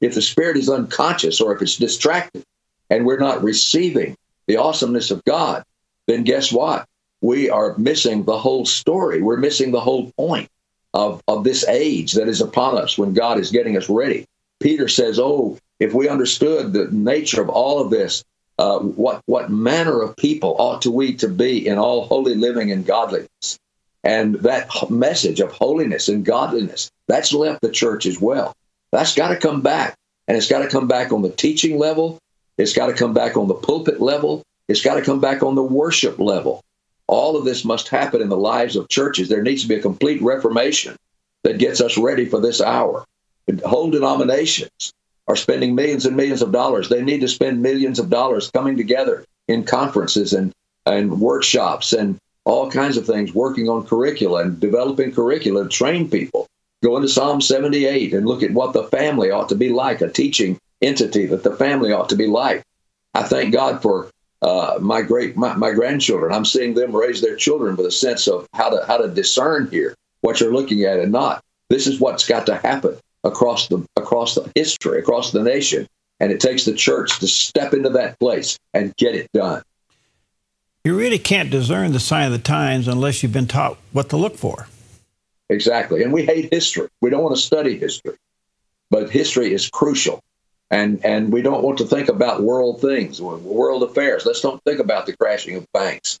if 0.00 0.14
the 0.14 0.22
spirit 0.22 0.56
is 0.56 0.68
unconscious 0.68 1.40
or 1.40 1.54
if 1.54 1.62
it's 1.62 1.76
distracted 1.76 2.44
and 2.90 3.06
we're 3.06 3.18
not 3.18 3.42
receiving 3.42 4.16
the 4.46 4.56
awesomeness 4.56 5.10
of 5.10 5.24
God, 5.24 5.62
then 6.06 6.24
guess 6.24 6.52
what? 6.52 6.86
We 7.20 7.48
are 7.48 7.76
missing 7.78 8.24
the 8.24 8.38
whole 8.38 8.66
story. 8.66 9.22
We're 9.22 9.38
missing 9.38 9.70
the 9.70 9.80
whole 9.80 10.12
point 10.12 10.48
of, 10.92 11.22
of 11.26 11.44
this 11.44 11.66
age 11.66 12.12
that 12.12 12.28
is 12.28 12.40
upon 12.40 12.76
us 12.76 12.98
when 12.98 13.14
God 13.14 13.38
is 13.38 13.50
getting 13.50 13.76
us 13.76 13.88
ready. 13.88 14.26
Peter 14.60 14.88
says, 14.88 15.18
Oh, 15.18 15.58
if 15.80 15.92
we 15.92 16.08
understood 16.08 16.72
the 16.72 16.88
nature 16.90 17.40
of 17.40 17.48
all 17.48 17.80
of 17.80 17.90
this, 17.90 18.24
uh, 18.58 18.78
what 18.78 19.22
what 19.26 19.50
manner 19.50 20.00
of 20.00 20.16
people 20.16 20.54
ought 20.58 20.82
to 20.82 20.90
we 20.90 21.14
to 21.14 21.28
be 21.28 21.66
in 21.66 21.78
all 21.78 22.06
holy 22.06 22.34
living 22.34 22.70
and 22.70 22.86
godliness? 22.86 23.58
And 24.04 24.36
that 24.36 24.68
message 24.90 25.40
of 25.40 25.50
holiness 25.50 26.08
and 26.08 26.24
godliness, 26.24 26.90
that's 27.08 27.32
left 27.32 27.62
the 27.62 27.70
church 27.70 28.06
as 28.06 28.20
well. 28.20 28.54
That's 28.92 29.14
got 29.14 29.28
to 29.28 29.36
come 29.36 29.62
back. 29.62 29.96
And 30.28 30.36
it's 30.36 30.48
got 30.48 30.60
to 30.60 30.68
come 30.68 30.88
back 30.88 31.12
on 31.12 31.22
the 31.22 31.30
teaching 31.30 31.78
level. 31.78 32.18
It's 32.56 32.74
got 32.74 32.86
to 32.86 32.94
come 32.94 33.14
back 33.14 33.36
on 33.36 33.48
the 33.48 33.54
pulpit 33.54 34.00
level. 34.00 34.42
It's 34.68 34.82
got 34.82 34.94
to 34.94 35.02
come 35.02 35.20
back 35.20 35.42
on 35.42 35.54
the 35.54 35.62
worship 35.62 36.18
level. 36.18 36.62
All 37.06 37.36
of 37.36 37.44
this 37.44 37.64
must 37.64 37.88
happen 37.88 38.22
in 38.22 38.28
the 38.28 38.36
lives 38.36 38.76
of 38.76 38.88
churches. 38.88 39.28
There 39.28 39.42
needs 39.42 39.62
to 39.62 39.68
be 39.68 39.74
a 39.74 39.82
complete 39.82 40.22
reformation 40.22 40.96
that 41.42 41.58
gets 41.58 41.80
us 41.80 41.98
ready 41.98 42.26
for 42.26 42.40
this 42.40 42.60
hour. 42.60 43.04
Whole 43.64 43.90
denominations 43.90 44.92
are 45.26 45.36
spending 45.36 45.74
millions 45.74 46.06
and 46.06 46.16
millions 46.16 46.42
of 46.42 46.52
dollars. 46.52 46.88
They 46.88 47.02
need 47.02 47.20
to 47.20 47.28
spend 47.28 47.62
millions 47.62 47.98
of 47.98 48.10
dollars 48.10 48.50
coming 48.50 48.76
together 48.76 49.24
in 49.48 49.64
conferences 49.64 50.32
and, 50.32 50.52
and 50.86 51.20
workshops 51.20 51.92
and 51.92 52.18
all 52.44 52.70
kinds 52.70 52.96
of 52.96 53.06
things, 53.06 53.34
working 53.34 53.68
on 53.68 53.86
curricula 53.86 54.42
and 54.42 54.60
developing 54.60 55.12
curricula 55.12 55.64
to 55.64 55.68
train 55.68 56.10
people. 56.10 56.46
Go 56.82 56.96
into 56.96 57.08
Psalm 57.08 57.40
78 57.40 58.12
and 58.12 58.26
look 58.26 58.42
at 58.42 58.52
what 58.52 58.74
the 58.74 58.84
family 58.84 59.30
ought 59.30 59.48
to 59.48 59.54
be 59.54 59.70
like, 59.70 60.02
a 60.02 60.10
teaching 60.10 60.58
entity 60.82 61.24
that 61.26 61.42
the 61.42 61.56
family 61.56 61.92
ought 61.92 62.10
to 62.10 62.16
be 62.16 62.26
like. 62.26 62.62
I 63.14 63.22
thank 63.22 63.54
God 63.54 63.80
for 63.80 64.10
uh, 64.42 64.78
my 64.80 65.00
great 65.00 65.36
my, 65.36 65.54
my, 65.54 65.72
grandchildren. 65.72 66.34
I'm 66.34 66.44
seeing 66.44 66.74
them 66.74 66.94
raise 66.94 67.22
their 67.22 67.36
children 67.36 67.76
with 67.76 67.86
a 67.86 67.90
sense 67.90 68.28
of 68.28 68.46
how 68.52 68.68
to 68.68 68.84
how 68.84 68.98
to 68.98 69.08
discern 69.08 69.68
here 69.70 69.94
what 70.20 70.40
you're 70.40 70.52
looking 70.52 70.82
at 70.82 70.98
and 70.98 71.12
not. 71.12 71.42
This 71.70 71.86
is 71.86 71.98
what's 71.98 72.28
got 72.28 72.44
to 72.46 72.56
happen 72.56 72.98
across 73.24 73.68
the 73.68 73.84
across 73.96 74.34
the 74.34 74.50
history, 74.54 74.98
across 74.98 75.32
the 75.32 75.42
nation, 75.42 75.88
and 76.20 76.30
it 76.30 76.40
takes 76.40 76.64
the 76.64 76.74
church 76.74 77.18
to 77.20 77.26
step 77.26 77.74
into 77.74 77.90
that 77.90 78.18
place 78.18 78.58
and 78.72 78.94
get 78.96 79.14
it 79.14 79.28
done. 79.32 79.62
You 80.84 80.96
really 80.96 81.18
can't 81.18 81.50
discern 81.50 81.92
the 81.92 82.00
sign 82.00 82.26
of 82.26 82.32
the 82.32 82.38
times 82.38 82.88
unless 82.88 83.22
you've 83.22 83.32
been 83.32 83.46
taught 83.46 83.78
what 83.92 84.10
to 84.10 84.16
look 84.16 84.36
for. 84.36 84.68
Exactly, 85.48 86.02
and 86.02 86.12
we 86.12 86.24
hate 86.24 86.52
history. 86.52 86.88
We 87.00 87.10
don't 87.10 87.22
want 87.22 87.34
to 87.34 87.42
study 87.42 87.78
history, 87.78 88.16
but 88.90 89.10
history 89.10 89.52
is 89.52 89.68
crucial 89.68 90.22
and 90.70 91.04
and 91.04 91.32
we 91.32 91.42
don't 91.42 91.62
want 91.62 91.78
to 91.78 91.84
think 91.84 92.08
about 92.08 92.42
world 92.42 92.80
things, 92.80 93.20
world 93.20 93.82
affairs. 93.82 94.26
Let's 94.26 94.40
don't 94.40 94.62
think 94.64 94.80
about 94.80 95.06
the 95.06 95.16
crashing 95.16 95.56
of 95.56 95.70
banks 95.72 96.18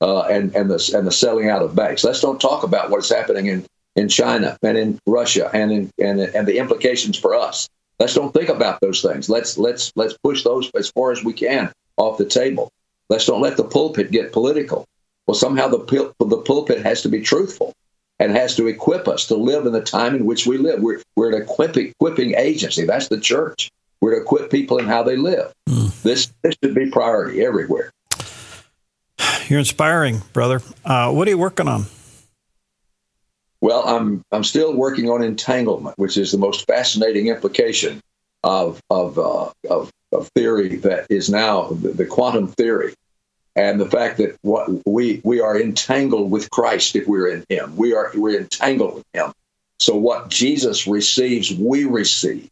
uh, 0.00 0.22
and 0.22 0.54
and 0.54 0.70
the 0.70 0.92
and 0.96 1.06
the 1.06 1.12
selling 1.12 1.48
out 1.48 1.62
of 1.62 1.74
banks. 1.74 2.04
Let's 2.04 2.20
don't 2.20 2.40
talk 2.40 2.62
about 2.62 2.90
what's 2.90 3.10
happening 3.10 3.46
in 3.46 3.66
in 3.96 4.08
China 4.08 4.56
and 4.62 4.78
in 4.78 5.00
Russia 5.06 5.50
and 5.52 5.72
in 5.72 5.90
and 5.98 6.20
and 6.20 6.46
the 6.46 6.58
implications 6.58 7.18
for 7.18 7.34
us. 7.34 7.68
Let's 7.98 8.14
don't 8.14 8.32
think 8.32 8.50
about 8.50 8.80
those 8.80 9.02
things. 9.02 9.28
Let's 9.28 9.58
let's 9.58 9.92
let's 9.96 10.16
push 10.22 10.44
those 10.44 10.70
as 10.72 10.90
far 10.90 11.12
as 11.12 11.24
we 11.24 11.32
can 11.32 11.72
off 11.96 12.18
the 12.18 12.26
table. 12.26 12.70
Let's 13.08 13.26
don't 13.26 13.40
let 13.40 13.56
the 13.56 13.64
pulpit 13.64 14.10
get 14.10 14.32
political. 14.32 14.86
Well, 15.26 15.34
somehow 15.34 15.68
the 15.68 16.14
the 16.18 16.38
pulpit 16.38 16.84
has 16.84 17.02
to 17.02 17.08
be 17.08 17.22
truthful 17.22 17.72
and 18.18 18.32
has 18.32 18.56
to 18.56 18.66
equip 18.66 19.08
us 19.08 19.26
to 19.26 19.36
live 19.36 19.66
in 19.66 19.72
the 19.72 19.82
time 19.82 20.14
in 20.14 20.24
which 20.24 20.46
we 20.46 20.56
live. 20.58 20.80
We're, 20.80 21.02
we're 21.16 21.34
an 21.34 21.42
equipping, 21.42 21.88
equipping 21.88 22.34
agency. 22.34 22.84
That's 22.84 23.08
the 23.08 23.20
church. 23.20 23.70
We're 24.00 24.14
to 24.14 24.22
equip 24.22 24.50
people 24.50 24.78
in 24.78 24.86
how 24.86 25.02
they 25.02 25.16
live. 25.16 25.52
Mm. 25.68 26.02
This 26.02 26.32
this 26.42 26.54
should 26.62 26.74
be 26.74 26.90
priority 26.90 27.44
everywhere. 27.44 27.90
You're 29.48 29.58
inspiring, 29.58 30.22
brother. 30.32 30.60
Uh, 30.84 31.12
what 31.12 31.26
are 31.28 31.30
you 31.30 31.38
working 31.38 31.68
on? 31.68 31.86
Well, 33.60 33.82
I'm 33.86 34.22
I'm 34.32 34.44
still 34.44 34.74
working 34.74 35.08
on 35.10 35.22
entanglement, 35.22 35.98
which 35.98 36.16
is 36.16 36.32
the 36.32 36.38
most 36.38 36.66
fascinating 36.66 37.28
implication 37.28 38.00
of 38.44 38.80
of 38.90 39.18
uh, 39.18 39.50
of, 39.68 39.90
of, 40.12 40.28
theory 40.34 40.76
that 40.76 41.06
is 41.10 41.30
now 41.30 41.68
the, 41.68 41.88
the, 41.90 42.06
quantum 42.06 42.48
theory, 42.48 42.94
and 43.54 43.80
the 43.80 43.88
fact 43.88 44.18
that 44.18 44.36
what 44.42 44.68
we 44.86 45.20
we 45.24 45.40
are 45.40 45.58
entangled 45.60 46.30
with 46.30 46.50
Christ 46.50 46.96
if 46.96 47.08
we're 47.08 47.28
in 47.28 47.44
Him. 47.48 47.76
We 47.76 47.94
are 47.94 48.10
we're 48.14 48.38
entangled 48.38 48.96
with 48.96 49.06
Him. 49.14 49.32
So 49.78 49.96
what 49.96 50.28
Jesus 50.28 50.86
receives, 50.86 51.54
we 51.54 51.84
receive. 51.84 52.50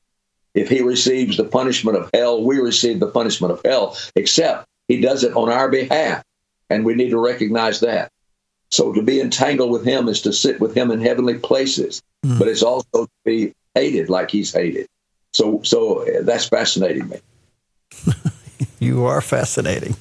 If 0.55 0.69
he 0.69 0.83
receives 0.83 1.37
the 1.37 1.45
punishment 1.45 1.99
of 1.99 2.11
hell, 2.14 2.45
we 2.45 2.59
receive 2.59 3.01
the 3.01 3.11
punishment 3.11 3.53
of 3.53 3.61
hell, 3.64 3.97
except 4.14 4.67
he 4.88 5.01
does 5.01 5.25
it 5.25 5.35
on 5.35 5.51
our 5.51 5.69
behalf. 5.69 6.23
And 6.71 6.85
we 6.85 6.95
need 6.95 7.11
to 7.11 7.19
recognize 7.19 7.81
that. 7.81 8.11
So 8.74 8.92
to 8.92 9.02
be 9.02 9.20
entangled 9.20 9.70
with 9.70 9.84
him 9.84 10.08
is 10.08 10.20
to 10.22 10.32
sit 10.32 10.58
with 10.58 10.76
him 10.76 10.90
in 10.90 11.00
heavenly 11.00 11.38
places, 11.38 12.02
mm. 12.26 12.40
but 12.40 12.48
it's 12.48 12.64
also 12.64 13.04
to 13.04 13.10
be 13.24 13.54
hated 13.76 14.08
like 14.08 14.32
he's 14.32 14.52
hated. 14.52 14.88
So, 15.32 15.62
so 15.62 16.00
uh, 16.00 16.22
that's 16.22 16.48
fascinating 16.48 17.08
me. 17.08 17.18
you 18.80 19.04
are 19.04 19.20
fascinating. 19.20 19.94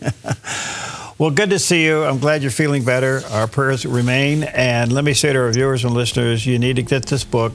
well, 1.19 1.29
good 1.29 1.51
to 1.51 1.59
see 1.59 1.85
you. 1.85 2.03
I'm 2.03 2.17
glad 2.17 2.41
you're 2.41 2.49
feeling 2.49 2.83
better. 2.83 3.21
Our 3.29 3.47
prayers 3.47 3.85
remain. 3.85 4.41
And 4.41 4.91
let 4.91 5.03
me 5.03 5.13
say 5.13 5.33
to 5.33 5.39
our 5.39 5.51
viewers 5.51 5.85
and 5.85 5.93
listeners, 5.93 6.43
you 6.43 6.57
need 6.57 6.77
to 6.77 6.83
get 6.83 7.05
this 7.05 7.23
book, 7.23 7.53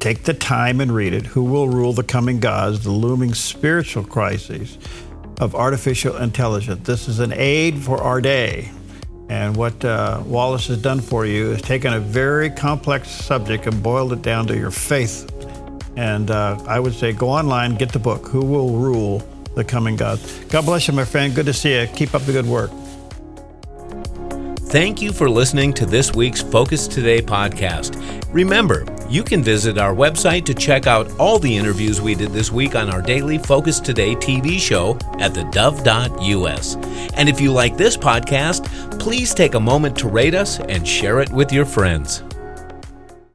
Take 0.00 0.22
the 0.24 0.34
time 0.34 0.80
and 0.80 0.92
read 0.92 1.12
it. 1.12 1.26
Who 1.26 1.42
Will 1.42 1.68
Rule 1.68 1.92
the 1.92 2.04
Coming 2.04 2.38
Gods, 2.40 2.84
the 2.84 2.90
Looming 2.90 3.34
Spiritual 3.34 4.04
Crises 4.04 4.78
of 5.40 5.56
Artificial 5.56 6.16
Intelligence. 6.18 6.86
This 6.86 7.08
is 7.08 7.18
an 7.18 7.32
aid 7.32 7.78
for 7.78 8.00
our 8.00 8.20
day. 8.20 8.70
And 9.28 9.56
what 9.56 9.84
uh, 9.84 10.22
Wallace 10.24 10.68
has 10.68 10.80
done 10.80 11.00
for 11.00 11.26
you 11.26 11.52
is 11.52 11.62
taken 11.62 11.92
a 11.92 12.00
very 12.00 12.48
complex 12.48 13.10
subject 13.10 13.66
and 13.66 13.82
boiled 13.82 14.12
it 14.12 14.22
down 14.22 14.46
to 14.46 14.56
your 14.56 14.70
faith. 14.70 15.30
And 15.96 16.30
uh, 16.30 16.62
I 16.66 16.80
would 16.80 16.94
say 16.94 17.12
go 17.12 17.28
online, 17.28 17.74
get 17.74 17.92
the 17.92 17.98
book, 17.98 18.28
Who 18.28 18.44
Will 18.44 18.70
Rule 18.70 19.22
the 19.54 19.64
Coming 19.64 19.96
God. 19.96 20.20
God 20.48 20.64
bless 20.64 20.88
you, 20.88 20.94
my 20.94 21.04
friend. 21.04 21.34
Good 21.34 21.46
to 21.46 21.52
see 21.52 21.78
you. 21.78 21.86
Keep 21.88 22.14
up 22.14 22.22
the 22.22 22.32
good 22.32 22.46
work. 22.46 22.70
Thank 24.68 25.02
you 25.02 25.12
for 25.12 25.28
listening 25.28 25.72
to 25.74 25.86
this 25.86 26.14
week's 26.14 26.42
Focus 26.42 26.86
Today 26.86 27.20
podcast. 27.20 27.98
Remember, 28.32 28.84
you 29.08 29.24
can 29.24 29.42
visit 29.42 29.78
our 29.78 29.94
website 29.94 30.44
to 30.44 30.54
check 30.54 30.86
out 30.86 31.10
all 31.18 31.38
the 31.38 31.56
interviews 31.56 32.00
we 32.00 32.14
did 32.14 32.30
this 32.30 32.52
week 32.52 32.74
on 32.74 32.90
our 32.90 33.00
daily 33.00 33.38
Focus 33.38 33.80
Today 33.80 34.14
TV 34.14 34.58
show 34.58 34.96
at 35.18 35.32
thedove.us. 35.32 36.76
And 37.14 37.28
if 37.28 37.40
you 37.40 37.52
like 37.52 37.76
this 37.76 37.96
podcast, 37.96 38.68
please 39.00 39.34
take 39.34 39.54
a 39.54 39.60
moment 39.60 39.96
to 39.98 40.08
rate 40.08 40.34
us 40.34 40.60
and 40.60 40.86
share 40.86 41.20
it 41.20 41.30
with 41.30 41.52
your 41.52 41.64
friends. 41.64 42.22